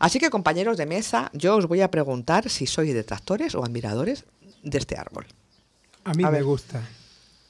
[0.00, 4.24] Así que compañeros de mesa, yo os voy a preguntar si sois detractores o admiradores
[4.62, 5.26] de este árbol.
[6.04, 6.44] A mí A me ver.
[6.44, 6.82] gusta.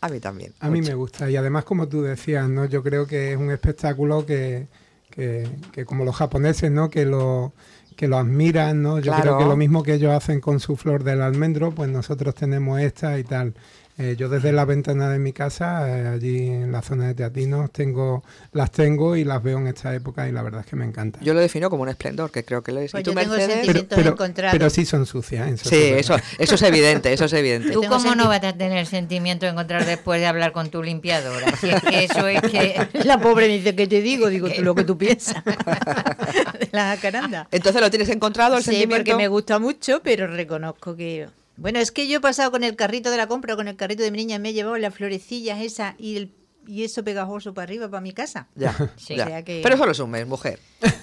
[0.01, 0.53] A mí también.
[0.61, 2.65] A mí me gusta y además como tú decías, ¿no?
[2.67, 4.69] Yo creo que es un espectáculo que,
[5.11, 6.89] que, que como los japoneses, ¿no?
[6.91, 7.53] Que lo
[7.97, 8.99] que lo admiran, ¿no?
[9.01, 9.23] Yo Claro.
[9.23, 12.79] creo que lo mismo que ellos hacen con su flor del almendro, pues nosotros tenemos
[12.81, 13.55] esta y tal.
[13.99, 17.73] Eh, yo desde la ventana de mi casa, eh, allí en la zona de Teatinos,
[17.73, 18.23] tengo,
[18.53, 21.19] las tengo y las veo en esta época y la verdad es que me encanta.
[21.21, 22.93] Yo lo defino como un esplendor, que creo que lo es.
[22.93, 23.67] Pues ¿Y tú, yo tengo Mercedes?
[23.67, 24.53] sentimientos encontrados.
[24.57, 25.49] pero sí son sucias.
[25.51, 27.73] eso Sí, es eso, eso es evidente, eso es evidente.
[27.73, 31.57] ¿Tú cómo no vas a tener sentimiento de encontrar después de hablar con tu limpiadora?
[31.57, 32.87] Si es que eso es que...
[33.05, 34.29] La pobre dice, ¿qué te digo?
[34.29, 35.43] Digo, tú lo que tú piensas.
[35.45, 37.49] de la jacaranda.
[37.51, 38.97] Entonces lo tienes encontrado el sí, sentimiento.
[38.97, 41.27] porque me gusta mucho, pero reconozco que...
[41.59, 44.03] Bueno, es que yo he pasado con el carrito de la compra, con el carrito
[44.03, 46.33] de mi niña, me he llevado las florecillas esas y, el,
[46.69, 48.47] y eso pegajoso para arriba, para mi casa.
[48.55, 49.17] Ya, Sí.
[49.17, 49.25] ya.
[49.25, 50.61] O sea que- Pero solo es un mes, mujer.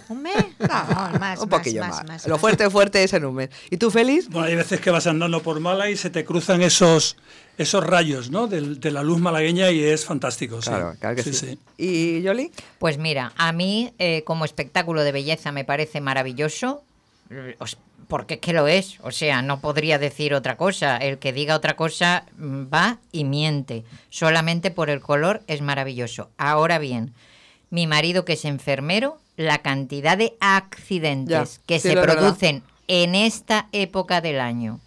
[0.07, 0.33] ¿Un mes?
[0.59, 0.67] No,
[1.19, 2.05] más, un más, poquillo más, más.
[2.07, 3.49] más, Lo fuerte, fuerte es en un mes.
[3.69, 4.29] ¿Y tú, feliz?
[4.29, 7.17] Bueno, hay veces que vas andando por Mala y se te cruzan esos,
[7.57, 8.47] esos rayos ¿no?
[8.47, 10.61] Del- de, la luz malagueña y es fantástico.
[10.61, 10.69] sí.
[10.69, 11.33] Claro, claro que sí.
[11.33, 11.59] sí.
[11.77, 12.51] ¿Y Yoli?
[12.79, 16.83] Pues mira, a mí eh, como espectáculo de belleza me parece maravilloso,
[17.59, 17.77] os-
[18.07, 20.97] porque es que lo es, o sea, no podría decir otra cosa.
[20.97, 23.83] El que diga otra cosa mm, va y miente.
[24.09, 26.29] Solamente por el color es maravilloso.
[26.37, 27.13] Ahora bien,
[27.69, 32.13] mi marido que es enfermero, la cantidad de accidentes Ya, que sí, se verdad.
[32.15, 34.79] producen en esta época del año.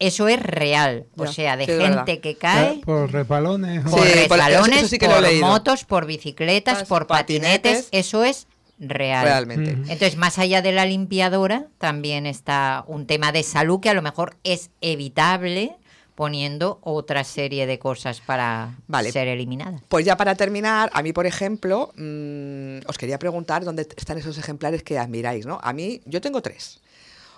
[0.00, 2.04] Eso es real, o sea, de sí, es verdad.
[2.04, 3.86] gente que cae Por repalones.
[3.86, 7.88] o- por Sí, por- eso- resbalones, eso motos, por bicicletas, por patinetes, patinetes.
[7.92, 8.46] eso es
[8.78, 9.24] real.
[9.24, 9.70] Realmente.
[9.70, 14.02] Entonces, más allá de la limpiadora, también está un tema de salud que a lo
[14.02, 15.76] mejor es evitable
[16.14, 19.10] poniendo otra serie de cosas para Vale.
[19.10, 19.82] ser eliminadas.
[19.88, 24.38] Pues ya para terminar, a mí, por ejemplo, mm, os quería preguntar dónde están esos
[24.38, 25.58] ejemplares que admiráis, ¿no?
[25.62, 26.80] A mí, yo tengo tres.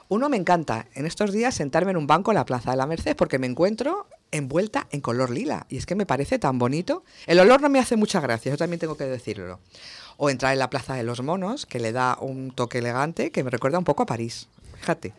[0.08, 2.86] Uno me encanta en estos días sentarme en un banco en la Plaza de la
[2.86, 7.02] Merced porque me encuentro envuelta en color lila y es que me parece tan bonito.
[7.26, 9.58] El olor no me hace mucha gracia, yo también tengo que decirlo.
[10.16, 13.44] O entrar en la Plaza de los Monos, que le da un toque elegante que
[13.44, 14.48] me recuerda un poco a París,
[14.78, 15.12] fíjate.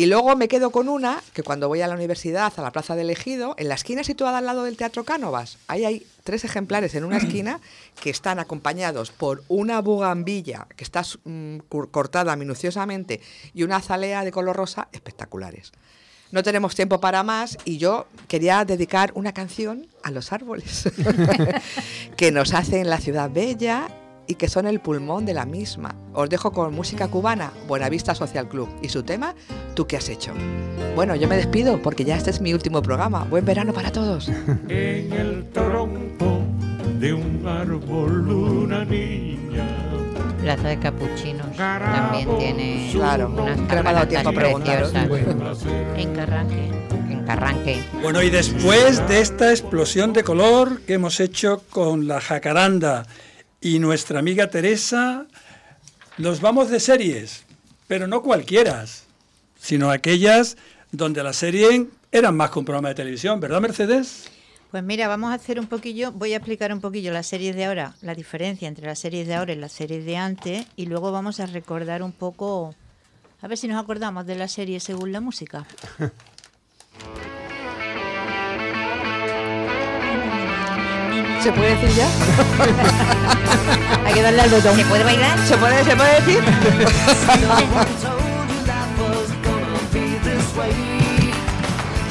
[0.00, 2.94] Y luego me quedo con una que cuando voy a la universidad, a la Plaza
[2.94, 6.94] del Ejido, en la esquina situada al lado del Teatro Cánovas, ahí hay tres ejemplares
[6.94, 7.60] en una esquina
[8.00, 11.58] que están acompañados por una bugambilla que está mm,
[11.90, 13.20] cortada minuciosamente
[13.52, 15.72] y una azalea de color rosa espectaculares.
[16.30, 20.84] No tenemos tiempo para más y yo quería dedicar una canción a los árboles
[22.16, 23.88] que nos hacen la ciudad bella
[24.28, 25.96] y que son el pulmón de la misma.
[26.12, 29.34] Os dejo con música cubana, Buenavista Social Club y su tema,
[29.74, 30.32] ¿Tú qué has hecho?
[30.96, 33.24] Bueno, yo me despido porque ya este es mi último programa.
[33.24, 34.28] Buen verano para todos.
[34.68, 36.40] En el tronco
[36.98, 39.64] de un árbol una niña.
[40.42, 44.30] Plaza de Capuchinos también tiene Claro, unas dado tiempo.
[45.96, 46.70] En Carranque.
[47.08, 47.84] En Carranque.
[48.02, 53.06] Bueno, y después de esta explosión de color que hemos hecho con la jacaranda
[53.60, 55.26] y nuestra amiga Teresa,
[56.16, 57.44] nos vamos de series,
[57.86, 58.84] pero no cualquiera,
[59.58, 60.56] sino aquellas
[60.92, 64.30] donde la serie eran más que un programa de televisión, ¿verdad, Mercedes?
[64.70, 67.64] Pues mira, vamos a hacer un poquillo, voy a explicar un poquillo las series de
[67.64, 71.10] ahora, la diferencia entre las series de ahora y las series de antes, y luego
[71.10, 72.74] vamos a recordar un poco,
[73.40, 75.66] a ver si nos acordamos de la serie según la música.
[81.42, 82.08] ¿Se puede decir ya?
[84.06, 84.76] Hay que darle al botón.
[84.76, 85.38] ¿Se puede bailar?
[85.46, 86.42] ¿Se puede, ¿se puede decir?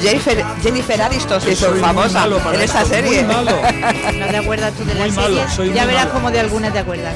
[0.00, 3.24] Jennifer, Jennifer Aniston se hizo muy famosa en esa esto, muy serie.
[3.24, 3.50] malo.
[4.18, 5.36] ¿No te acuerdas tú de la Muy serie?
[5.40, 6.14] malo, soy ya muy verás malo.
[6.14, 7.14] como de alguna te acuerdas.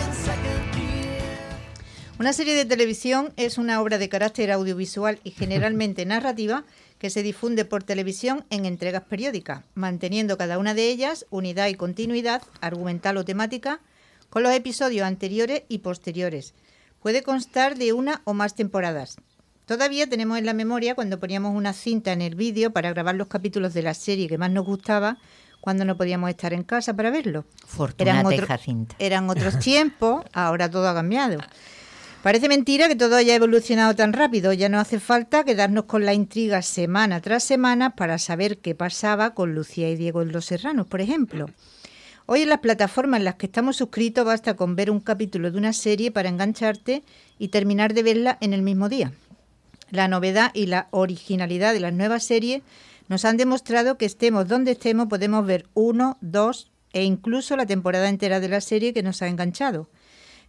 [2.19, 6.65] Una serie de televisión es una obra de carácter audiovisual y generalmente narrativa
[7.03, 11.74] que se difunde por televisión en entregas periódicas, manteniendo cada una de ellas unidad y
[11.74, 13.81] continuidad argumental o temática
[14.31, 16.55] con los episodios anteriores y posteriores.
[17.03, 19.16] Puede constar de una o más temporadas.
[19.66, 23.27] Todavía tenemos en la memoria cuando poníamos una cinta en el vídeo para grabar los
[23.27, 25.19] capítulos de la serie que más nos gustaba
[25.61, 27.45] cuando no podíamos estar en casa para verlo.
[27.66, 28.95] Fortuna otro- Teja Cinta.
[29.01, 31.39] eran otros tiempos, ahora todo ha cambiado.
[32.23, 34.53] Parece mentira que todo haya evolucionado tan rápido.
[34.53, 39.35] Ya no hace falta quedarnos con la intriga semana tras semana para saber qué pasaba
[39.35, 41.51] con Lucía y Diego en Los Serranos, por ejemplo.
[42.27, 45.59] Hoy en las plataformas en las que estamos suscritos basta con ver un capítulo de
[45.59, 47.03] una serie para engancharte
[47.40, 49.12] y terminar de verla en el mismo día.
[49.90, 52.62] La novedad y la originalidad de las nuevas series
[53.09, 58.09] nos han demostrado que estemos donde estemos podemos ver uno, dos e incluso la temporada
[58.09, 59.89] entera de la serie que nos ha enganchado.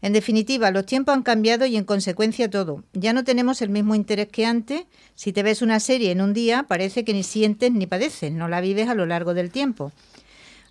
[0.03, 2.83] En definitiva, los tiempos han cambiado y en consecuencia todo.
[2.91, 4.83] Ya no tenemos el mismo interés que antes.
[5.15, 8.49] Si te ves una serie en un día, parece que ni sientes ni padeces, no
[8.49, 9.93] la vives a lo largo del tiempo.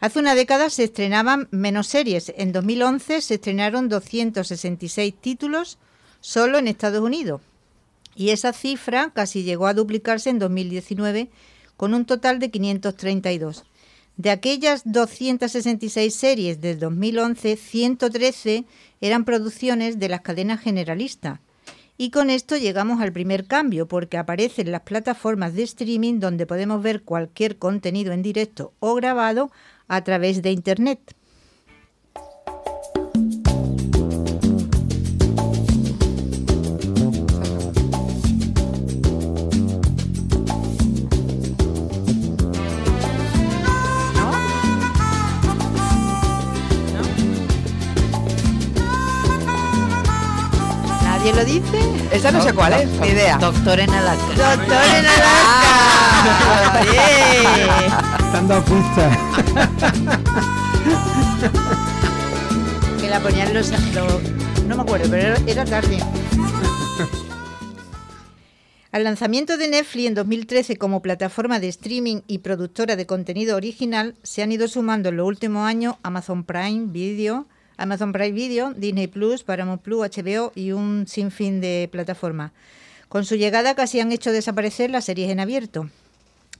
[0.00, 2.34] Hace una década se estrenaban menos series.
[2.36, 5.78] En 2011 se estrenaron 266 títulos
[6.20, 7.40] solo en Estados Unidos.
[8.14, 11.30] Y esa cifra casi llegó a duplicarse en 2019
[11.78, 13.64] con un total de 532.
[14.16, 18.64] De aquellas 266 series del 2011, 113
[19.00, 21.40] eran producciones de las cadenas generalistas.
[21.96, 26.82] Y con esto llegamos al primer cambio, porque aparecen las plataformas de streaming donde podemos
[26.82, 29.50] ver cualquier contenido en directo o grabado
[29.88, 31.14] a través de Internet.
[51.24, 51.78] ¿Nadie lo dice?
[52.10, 53.38] Esta no sé cuál es, ni idea.
[53.38, 54.26] Doctor en Alaska.
[54.56, 56.22] Doctor en Ah.
[56.58, 56.90] Alaska.
[56.90, 58.26] ¡Bien!
[58.26, 58.64] Están dando.
[63.00, 64.22] Que la ponían los, los-
[64.66, 65.98] No me acuerdo, pero era- era tarde.
[68.90, 74.16] Al lanzamiento de Netflix en 2013 como plataforma de streaming y productora de contenido original,
[74.22, 77.46] se han ido sumando en los últimos años Amazon Prime Video,
[77.82, 82.52] Amazon Prime Video, Disney Plus, Paramount Plus, HBO y un sinfín de plataformas.
[83.08, 85.90] Con su llegada casi han hecho desaparecer las series en abierto.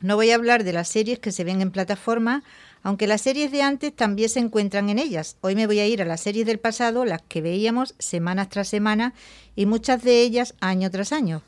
[0.00, 2.42] No voy a hablar de las series que se ven en plataforma,
[2.82, 5.36] aunque las series de antes también se encuentran en ellas.
[5.42, 8.66] Hoy me voy a ir a las series del pasado, las que veíamos semanas tras
[8.66, 9.14] semana
[9.54, 11.42] y muchas de ellas año tras año.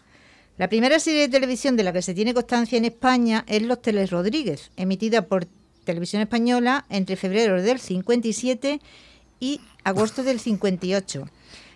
[0.56, 3.82] La primera serie de televisión de la que se tiene constancia en España es Los
[3.82, 5.48] Teles Rodríguez, emitida por
[5.82, 8.80] Televisión Española entre febrero del 57
[9.44, 11.28] y agosto del 58.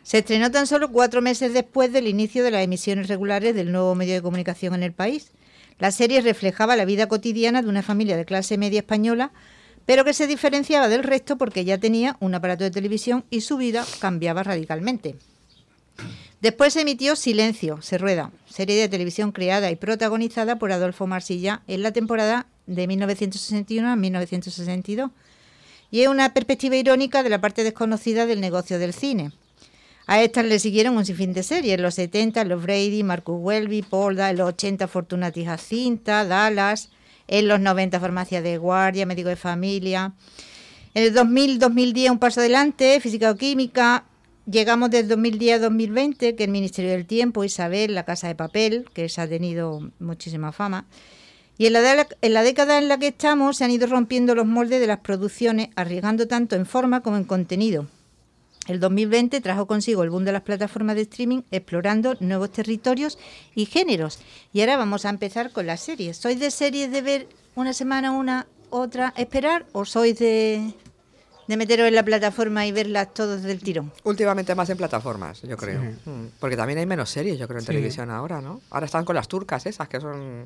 [0.03, 3.95] Se estrenó tan solo cuatro meses después del inicio de las emisiones regulares del nuevo
[3.95, 5.33] medio de comunicación en el país.
[5.79, 9.33] La serie reflejaba la vida cotidiana de una familia de clase media española,
[9.85, 13.59] pero que se diferenciaba del resto porque ya tenía un aparato de televisión y su
[13.59, 15.17] vida cambiaba radicalmente.
[16.41, 21.61] Después se emitió Silencio, se rueda, serie de televisión creada y protagonizada por Adolfo Marsilla
[21.67, 25.11] en la temporada de 1961 a 1962.
[25.91, 29.33] Y es una perspectiva irónica de la parte desconocida del negocio del cine.
[30.07, 31.75] A estas le siguieron un sinfín de series.
[31.75, 34.31] En los 70, Los Brady, Marcus Welby, Polda.
[34.31, 36.91] En los 80, Fortunati Jacinta, Dallas.
[37.27, 40.15] En los 90, Farmacia de Guardia, Médico de Familia.
[40.95, 44.05] En el 2000-2010, un paso adelante, Física o Química.
[44.51, 48.87] Llegamos del 2010 a 2020, que el Ministerio del Tiempo, Isabel, La Casa de Papel,
[48.95, 50.87] que esa ha tenido muchísima fama.
[51.59, 54.35] Y en la, de- en la década en la que estamos se han ido rompiendo
[54.35, 57.87] los moldes de las producciones, arriesgando tanto en forma como en contenido.
[58.69, 63.19] El 2020 trajo consigo el boom de las plataformas de streaming, explorando nuevos territorios
[63.55, 64.19] y géneros.
[64.53, 66.19] Y ahora vamos a empezar con las series.
[66.19, 69.65] ¿Sois de series de ver una semana una, otra, esperar?
[69.73, 70.75] ¿O sois de,
[71.49, 73.91] de meteros en la plataforma y verlas todos del tirón?
[74.05, 75.81] Últimamente más en plataformas, yo creo.
[76.05, 77.69] Mm, Porque también hay menos series, yo creo, en Sí.
[77.73, 78.61] televisión ahora, ¿no?
[78.71, 80.45] Ahora están con las turcas esas, que son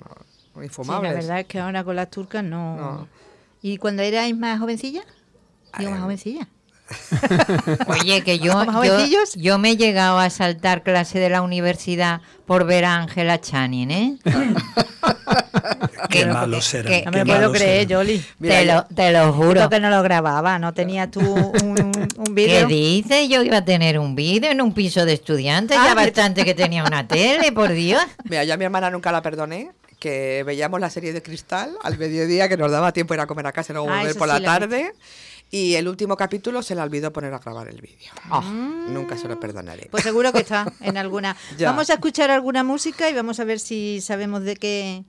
[0.55, 2.77] Sí, la verdad es que ahora con las turcas no.
[2.77, 3.09] No.
[3.63, 5.03] ¿Y cuando erais más jovencilla?
[5.79, 6.49] Digo, más jovencilla.
[7.87, 12.21] Oye, que yo, ¿Más yo, yo me he llegado a saltar clase de la universidad
[12.45, 14.19] por ver a Ángela Channing, ¿eh?
[16.11, 16.93] Qué malos serán.
[16.93, 17.87] que- No qué me puedo creer.
[17.87, 18.23] Yoli.
[18.41, 19.61] te, lo, te lo juro.
[19.61, 21.79] Esto que no lo grababa, no tenías tú un,
[22.19, 22.67] un ¿Qué vídeo.
[22.67, 23.29] dices?
[23.29, 26.55] Yo iba a tener un vídeo en un piso de estudiantes, Ah, ya bastante que
[26.55, 28.03] tenía una tele, por Dios.
[28.25, 29.71] Mira, yo a mi hermana nunca la perdoné,
[30.03, 33.47] que veíamos la serie de Cristal al mediodía, que nos daba tiempo ir a comer
[33.47, 34.93] a casa y luego Ah, volver por sí la tarde.
[35.49, 38.11] Y el último capítulo se le olvidó poner a grabar el vídeo.
[38.29, 38.41] Ah,
[38.89, 39.87] Nunca se lo perdonaré.
[39.93, 41.37] Pues seguro que está en alguna.
[41.61, 45.05] Vamos a escuchar alguna música y vamos a ver si sabemos de qué,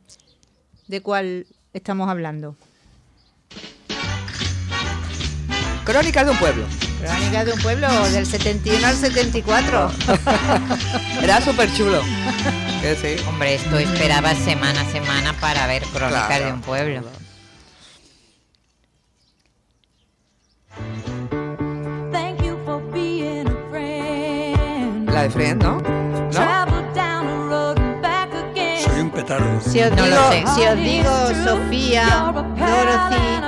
[0.87, 2.55] de cuál estamos hablando.
[5.85, 6.65] Crónicas de un pueblo.
[7.01, 9.91] Crónica de un pueblo del 71 al 74.
[11.23, 11.99] Era súper chulo.
[12.83, 13.15] Que sí.
[13.29, 16.45] Hombre, esto esperaba semana a semana para ver Crónicas Claro.
[16.45, 17.01] de un pueblo.
[25.11, 25.77] La de Friend, ¿no?
[25.77, 25.83] ¿No?
[28.83, 29.61] Soy un petardo.
[29.61, 30.43] Si os, No lo digo, sé.
[30.55, 31.11] si os digo
[31.43, 32.05] Sofía,
[32.57, 33.41] Dorothy.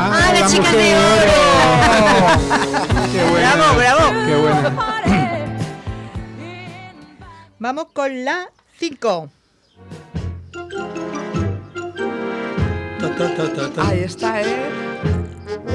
[0.00, 0.94] Ah, la chica de
[3.12, 3.54] Qué buena.
[3.56, 4.04] Bravo, bravo.
[4.26, 4.70] Qué buena.
[7.58, 8.48] Vamos con la
[8.78, 9.28] 5.
[13.00, 13.88] Ta, ta, ta, ta, ta.
[13.88, 14.46] Ahí está, ¿eh?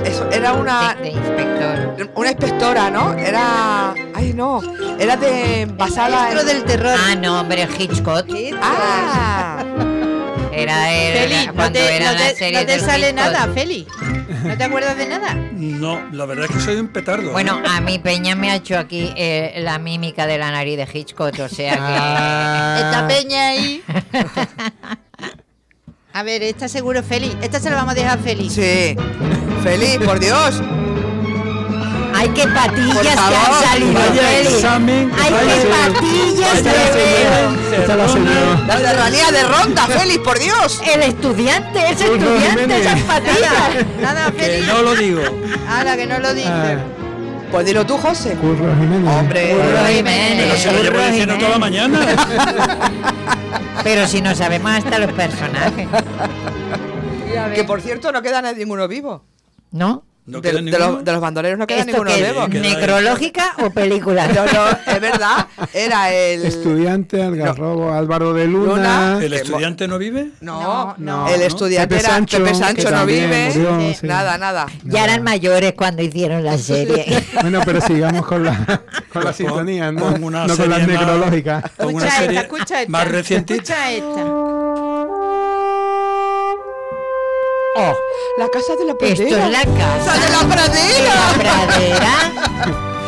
[0.05, 2.09] Eso, era una, De, de inspector.
[2.15, 3.13] una inspectora, ¿no?
[3.13, 4.61] Era Ay, no.
[4.99, 6.95] Era de basada en- del terror.
[6.97, 8.27] Ah, no, hombre, Hitchcock.
[8.61, 9.63] Ah.
[10.51, 13.09] Era él Feli, no cuando te, era no la te- serie no te del sale
[13.09, 13.15] Hitchcock.
[13.31, 13.87] nada, Feli.
[14.43, 15.33] ¿No te acuerdas de nada?
[15.53, 17.29] No, la verdad es que soy un petardo.
[17.29, 17.31] ¿eh?
[17.31, 20.87] Bueno, a mí Peña me ha hecho aquí eh, la mímica de la nariz de
[20.91, 22.77] Hitchcock, o sea Ah.
[22.79, 23.81] Esta peña ahí.
[26.15, 27.35] A ver, esta seguro Feli.
[27.41, 28.47] Esta se la vamos a dejar a Feli.
[28.49, 28.95] Sí.
[29.63, 30.61] Feliz, por Dios.
[32.23, 33.17] ¡Ay, qué patillas que han
[33.63, 35.11] salido, Feli!
[35.21, 36.55] ¡Ay, qué patillas.
[37.79, 38.63] Esta la señora.
[38.65, 40.81] La ciudadanía de ronda, Félix, por Dios.
[40.93, 43.85] El estudiante, ese Curro estudiante, esas patillas.
[44.01, 44.67] Nada, Que Feli.
[44.67, 45.21] no lo digo.
[45.67, 46.47] Ahora que no lo dice.
[46.49, 46.75] Ah,
[47.51, 48.35] Pues dilo tú, José.
[48.35, 49.13] Curro Jiménez.
[49.13, 49.51] Hombre.
[49.51, 51.99] Curro Jiménez, Pero se lo llevo diciendo toda la mañana.
[53.83, 55.87] Pero si no sabemos hasta los personajes.
[57.53, 59.25] Que por cierto no queda nadie- ninguno vivo.
[59.71, 60.03] ¿No?
[60.25, 62.11] No de, los, de los bandoleros no queda ¿Esto ninguno?
[62.15, 62.49] Queda ahí.
[62.61, 64.25] ¿Necrológica o película?
[64.27, 65.47] No, no, es verdad.
[65.73, 66.45] Era el.
[66.45, 69.15] Estudiante, Algarrobo, Álvaro de Luna.
[69.15, 69.19] Luna.
[69.25, 70.29] ¿El estudiante no vive?
[70.39, 71.45] No, No, el no.
[71.45, 73.47] estudiante Pepe era Sancho, Pepe que Sancho, no también vive.
[73.49, 74.07] murió, sí.
[74.07, 74.67] Nada, nada.
[74.85, 77.05] Ya eran mayores cuando hicieron la serie.
[77.41, 78.55] Bueno, pero sigamos con la,
[79.11, 80.05] con la Pon- sintonía, ¿no?
[80.21, 81.65] una no con las necrológicas.
[81.77, 82.91] Escucha esta, escucha esta.
[82.91, 83.91] más recientita.
[83.91, 85.12] Escucha esta.
[87.75, 87.93] Oh,
[88.37, 89.45] La casa de la esto pradera.
[89.45, 91.13] es la casa de la de pradera.
[91.15, 92.31] la pradera.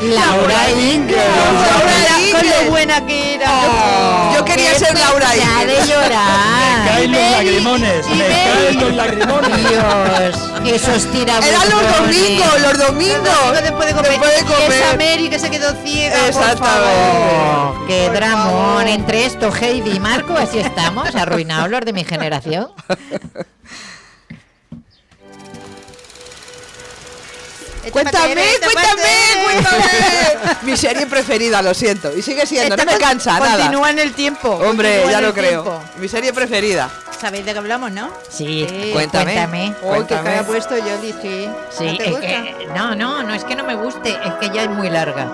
[0.01, 1.17] Laura Ingalls.
[1.17, 3.49] Laura Con lo buena que era.
[3.67, 5.67] Oh, Yo quería ser Laura Ingalls.
[5.87, 6.85] de llorar.
[6.87, 8.07] Caen los lagrimones.
[8.07, 9.69] Me caen los lagrimones.
[10.63, 11.47] Dios, esos tirabuzones.
[11.63, 13.61] Eran los domingos, los domingos.
[13.61, 14.11] Después de comer.
[14.11, 15.11] Después de Y esa comer.
[15.15, 16.17] Mary que se quedó ciega.
[16.17, 16.65] por Exactamente.
[16.65, 17.75] favor.
[17.83, 18.47] Oh, qué Por dramón.
[18.53, 18.87] favor.
[18.87, 22.69] Entre esto, Heidi y Marco, así estamos, arruinados los de mi generación.
[27.85, 29.01] Esta Cuéntame, cuéntame, parte.
[29.43, 30.55] cuéntame.
[30.63, 32.11] Mi serie preferida, lo siento.
[32.15, 33.57] Y sigue siendo, Esta no me cansa nada.
[33.57, 34.49] Continúa en el tiempo.
[34.49, 35.61] Hombre, ya lo creo.
[35.63, 35.83] tiempo.
[35.97, 36.89] Mi serie preferida.
[37.19, 38.09] ¿Sabéis de qué hablamos, no?
[38.29, 38.89] Sí, Sí.
[38.91, 39.33] Cuéntame.
[39.33, 39.73] cuéntame.
[39.77, 40.23] Oh, que Cuéntame.
[40.23, 41.49] cara ha puesto Yoli, sí.
[41.77, 42.27] Sí, ¿No te es gusta?
[42.27, 45.27] que, no, no, no es que no me guste, es que ya es muy larga.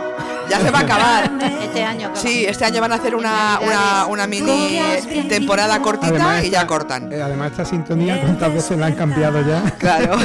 [0.52, 1.32] Ya se va a acabar.
[1.62, 2.22] Este año acaba.
[2.22, 4.78] Sí, este año van a hacer una, una, una mini
[5.30, 7.12] temporada cortita Además, y ya cortan.
[7.14, 9.62] eh, además, esta sintonía, ¿cuántas veces la han cambiado ya?
[9.80, 10.16] Claro.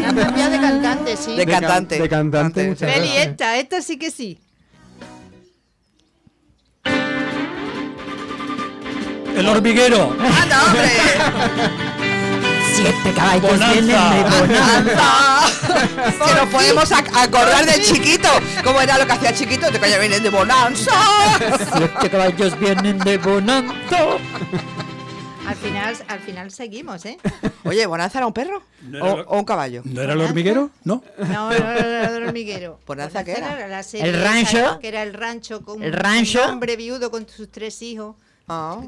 [0.00, 1.36] Han cambiado de cantante, sí.
[1.36, 1.94] De can- cantante.
[2.00, 2.68] De cantante, Cantante.
[2.68, 3.26] muchas Feli, veces.
[3.28, 4.38] esta, esta sí que sí.
[9.36, 10.16] El hormiguero.
[10.42, 10.90] ¡Anda, hombre!
[12.80, 13.72] Siete caballos Bonanza.
[13.72, 15.40] vienen de bonanza.
[16.26, 18.28] que nos podemos ac- acordar del chiquito.
[18.64, 19.70] ¿Cómo era lo que hacía chiquito?
[19.70, 20.92] Te calla vienen de bonanza.
[21.76, 23.98] Siete caballos vienen de bonanza.
[25.46, 27.18] Al final, al final seguimos, ¿eh?
[27.64, 28.62] Oye, ¿bonanza era un perro?
[28.82, 29.82] No era ¿O, lo- o un caballo?
[29.84, 30.70] ¿No era el hormiguero?
[30.84, 31.02] No.
[31.18, 32.78] No, no, no, era el hormiguero.
[32.86, 33.66] ¿Bonanza qué era?
[33.68, 34.78] la serie ¿El esa, rancho?
[34.80, 36.42] Que era el rancho con ¿El rancho?
[36.44, 38.16] un hombre viudo con sus tres hijos.
[38.48, 38.78] Ah.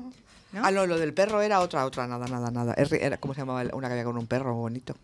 [0.53, 0.65] ¿No?
[0.65, 2.75] Ah, no, lo del perro era otra, otra, nada, nada, nada.
[2.77, 3.63] Era, ¿Cómo se llamaba?
[3.73, 4.95] Una que había con un perro bonito.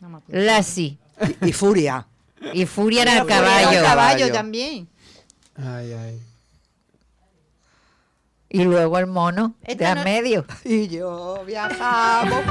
[0.00, 0.42] No me acuerdo.
[0.44, 0.98] Lassie.
[1.42, 2.06] Y, y Furia.
[2.52, 3.68] Y Furia era el Era un caballo.
[3.70, 4.32] caballo Caballo.
[4.32, 4.88] también.
[5.56, 6.22] Ay, ay.
[8.48, 10.44] Y luego el mono de Esta a no- medio.
[10.64, 12.42] Y yo viajamos.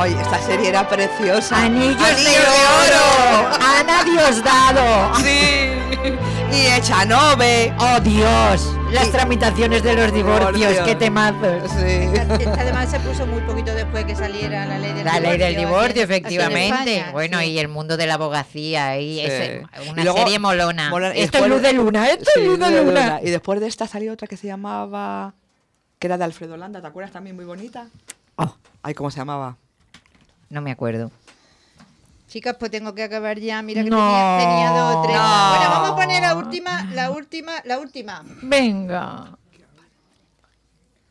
[0.00, 1.56] Oye, esta serie era preciosa.
[1.64, 3.56] Anillos Anillos de oro.
[3.60, 5.14] Ana Diosdado.
[5.16, 5.70] Sí.
[6.52, 7.72] Y Echanove.
[7.78, 8.76] Oh Dios.
[8.90, 10.52] Las tramitaciones de los divorcios.
[10.54, 10.84] Divorcio.
[10.84, 11.70] Qué temazos.
[11.78, 12.10] Sí.
[12.40, 15.30] Esta además se puso muy poquito después que saliera la ley del La divorcio.
[15.30, 16.96] ley del divorcio, en efectivamente.
[16.96, 17.44] España, bueno, sí.
[17.50, 18.98] y el mundo de la abogacía.
[18.98, 19.20] Y Sí.
[19.26, 20.90] ese- una Y luego- serie molona.
[20.90, 23.20] mola- y esto es luz de luna, esto Sí, es luz de luna.
[23.22, 25.34] Y después de esta salió otra que se llamaba.
[26.00, 27.12] que era de Alfredo Landa, ¿te acuerdas?
[27.12, 27.86] También muy bonita.
[28.36, 29.56] Oh, Ay, ¿cómo se llamaba?
[30.50, 31.10] No me acuerdo.
[32.28, 33.60] Chicas, pues tengo que acabar ya.
[33.62, 33.96] Mira que No.
[33.96, 35.16] tenía, tenía dos o tres.
[35.16, 35.48] No.
[35.50, 38.24] Bueno, vamos a poner la última, la última, la última.
[38.42, 39.36] Venga,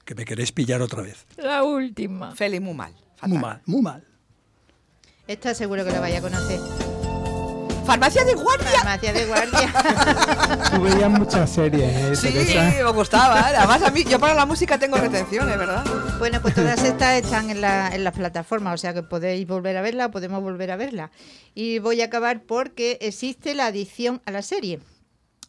[0.05, 1.25] Que me queréis pillar otra vez.
[1.37, 2.33] la última.
[2.35, 2.93] Feli, muy mal.
[3.15, 3.29] fatal.
[3.29, 4.03] Muy mal, muy mal.
[5.27, 6.59] Esta seguro que la vaya a conocer.
[7.85, 8.69] Farmacia de guardia.
[8.71, 9.73] Farmacia de guardia.
[10.73, 12.83] Tú veías muchas series, ¿eh, Sí, Teresa?
[12.83, 13.39] me gustaba.
[13.51, 13.55] ¿eh?
[13.57, 15.83] Además, a mí, yo para la música tengo retenciones, ¿verdad?
[16.19, 19.75] Bueno, pues todas estas están en, la, en las plataformas, o sea que podéis volver
[19.77, 21.11] a verla, podemos volver a verla.
[21.55, 24.79] Y voy a acabar porque existe la adicción a la serie.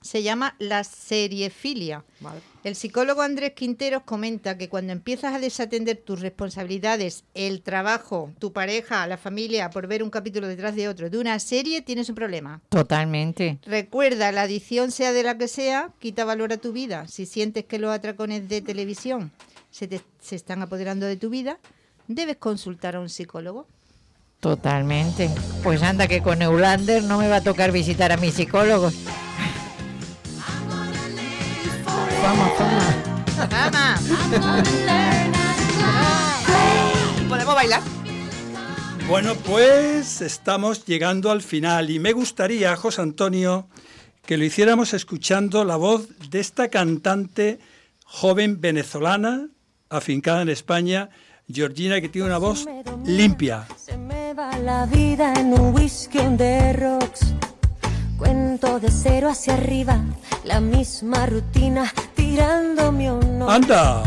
[0.01, 2.05] Se llama la seriefilia.
[2.21, 2.41] Vale.
[2.63, 8.53] El psicólogo Andrés Quinteros comenta que cuando empiezas a desatender tus responsabilidades, el trabajo, tu
[8.53, 12.17] pareja, la familia, por ver un capítulo detrás de otro de una serie, tienes un
[12.17, 12.61] problema.
[12.69, 13.59] Totalmente.
[13.65, 17.09] Recuerda, la adicción sea de la que sea, quita valor a tu vida.
[17.09, 19.31] Si sientes que los atracones de televisión
[19.71, 21.57] se, te- se están apoderando de tu vida,
[22.09, 23.67] debes consultar a un psicólogo.
[24.41, 25.31] Totalmente.
[25.63, 28.95] Pues anda que con Eulander no me va a tocar visitar a mis psicólogos.
[32.23, 33.99] Fama, fama.
[37.29, 37.81] ¿Podemos bailar?
[39.09, 43.67] Bueno, pues estamos llegando al final y me gustaría, José Antonio,
[44.25, 47.59] que lo hiciéramos escuchando la voz de esta cantante
[48.05, 49.49] joven venezolana,
[49.89, 51.11] afincada en España,
[51.49, 52.67] Georgina, que tiene una voz
[53.05, 53.67] limpia.
[53.77, 57.35] Se me va la vida en un whisky on the rocks.
[58.17, 60.05] Cuento de cero hacia arriba,
[60.45, 61.93] la misma rutina,
[62.31, 63.51] tirando mi honor.
[63.51, 64.03] ¡Anda!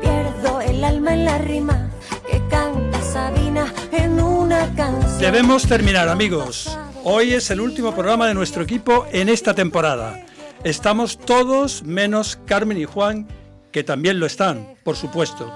[0.00, 1.90] Pierdo el alma en la rima
[2.30, 5.18] que canta Sabina en una canción.
[5.18, 6.78] Debemos terminar, amigos.
[7.04, 10.26] Hoy es el último programa de nuestro equipo en esta temporada.
[10.62, 13.26] Estamos todos menos Carmen y Juan,
[13.72, 15.50] que también lo están, por supuesto.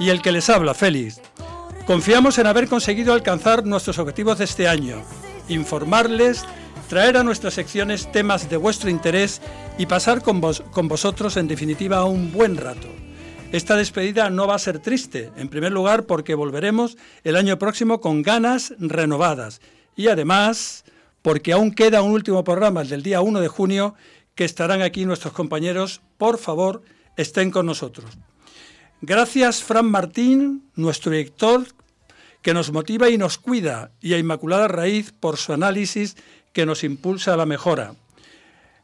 [0.00, 1.20] Y el que les habla, Félix.
[1.86, 5.02] Confiamos en haber conseguido alcanzar nuestros objetivos de este año,
[5.48, 6.46] informarles,
[6.94, 9.40] traer a nuestras secciones temas de vuestro interés
[9.78, 12.86] y pasar con, vos- con vosotros, en definitiva, un buen rato.
[13.50, 18.00] Esta despedida no va a ser triste, en primer lugar porque volveremos el año próximo
[18.00, 19.60] con ganas renovadas
[19.96, 20.84] y además
[21.20, 23.96] porque aún queda un último programa, el del día 1 de junio,
[24.36, 26.00] que estarán aquí nuestros compañeros.
[26.16, 26.82] Por favor,
[27.16, 28.12] estén con nosotros.
[29.00, 31.66] Gracias, Fran Martín, nuestro director,
[32.40, 36.14] que nos motiva y nos cuida, y a Inmaculada Raíz por su análisis
[36.54, 37.94] que nos impulsa a la mejora.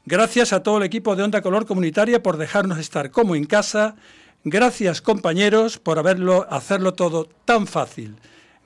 [0.04, 3.94] Gracias a todo el equipo de Onda Color Comunitaria por dejarnos estar como en casa.
[4.44, 8.16] Gracias, compañeros, por haberlo, hacerlo todo tan fácil.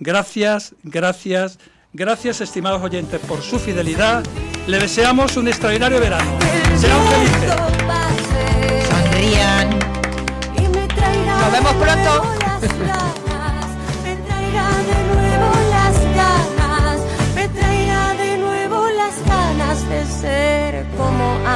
[0.00, 1.58] Gracias, gracias,
[1.92, 4.24] gracias, estimados oyentes, por su fidelidad.
[4.66, 6.38] Le deseamos un extraordinario verano.
[6.78, 7.54] Sean felices.
[8.88, 9.70] Sonrían.
[11.40, 13.14] Nos vemos pronto.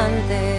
[0.07, 0.58] instante.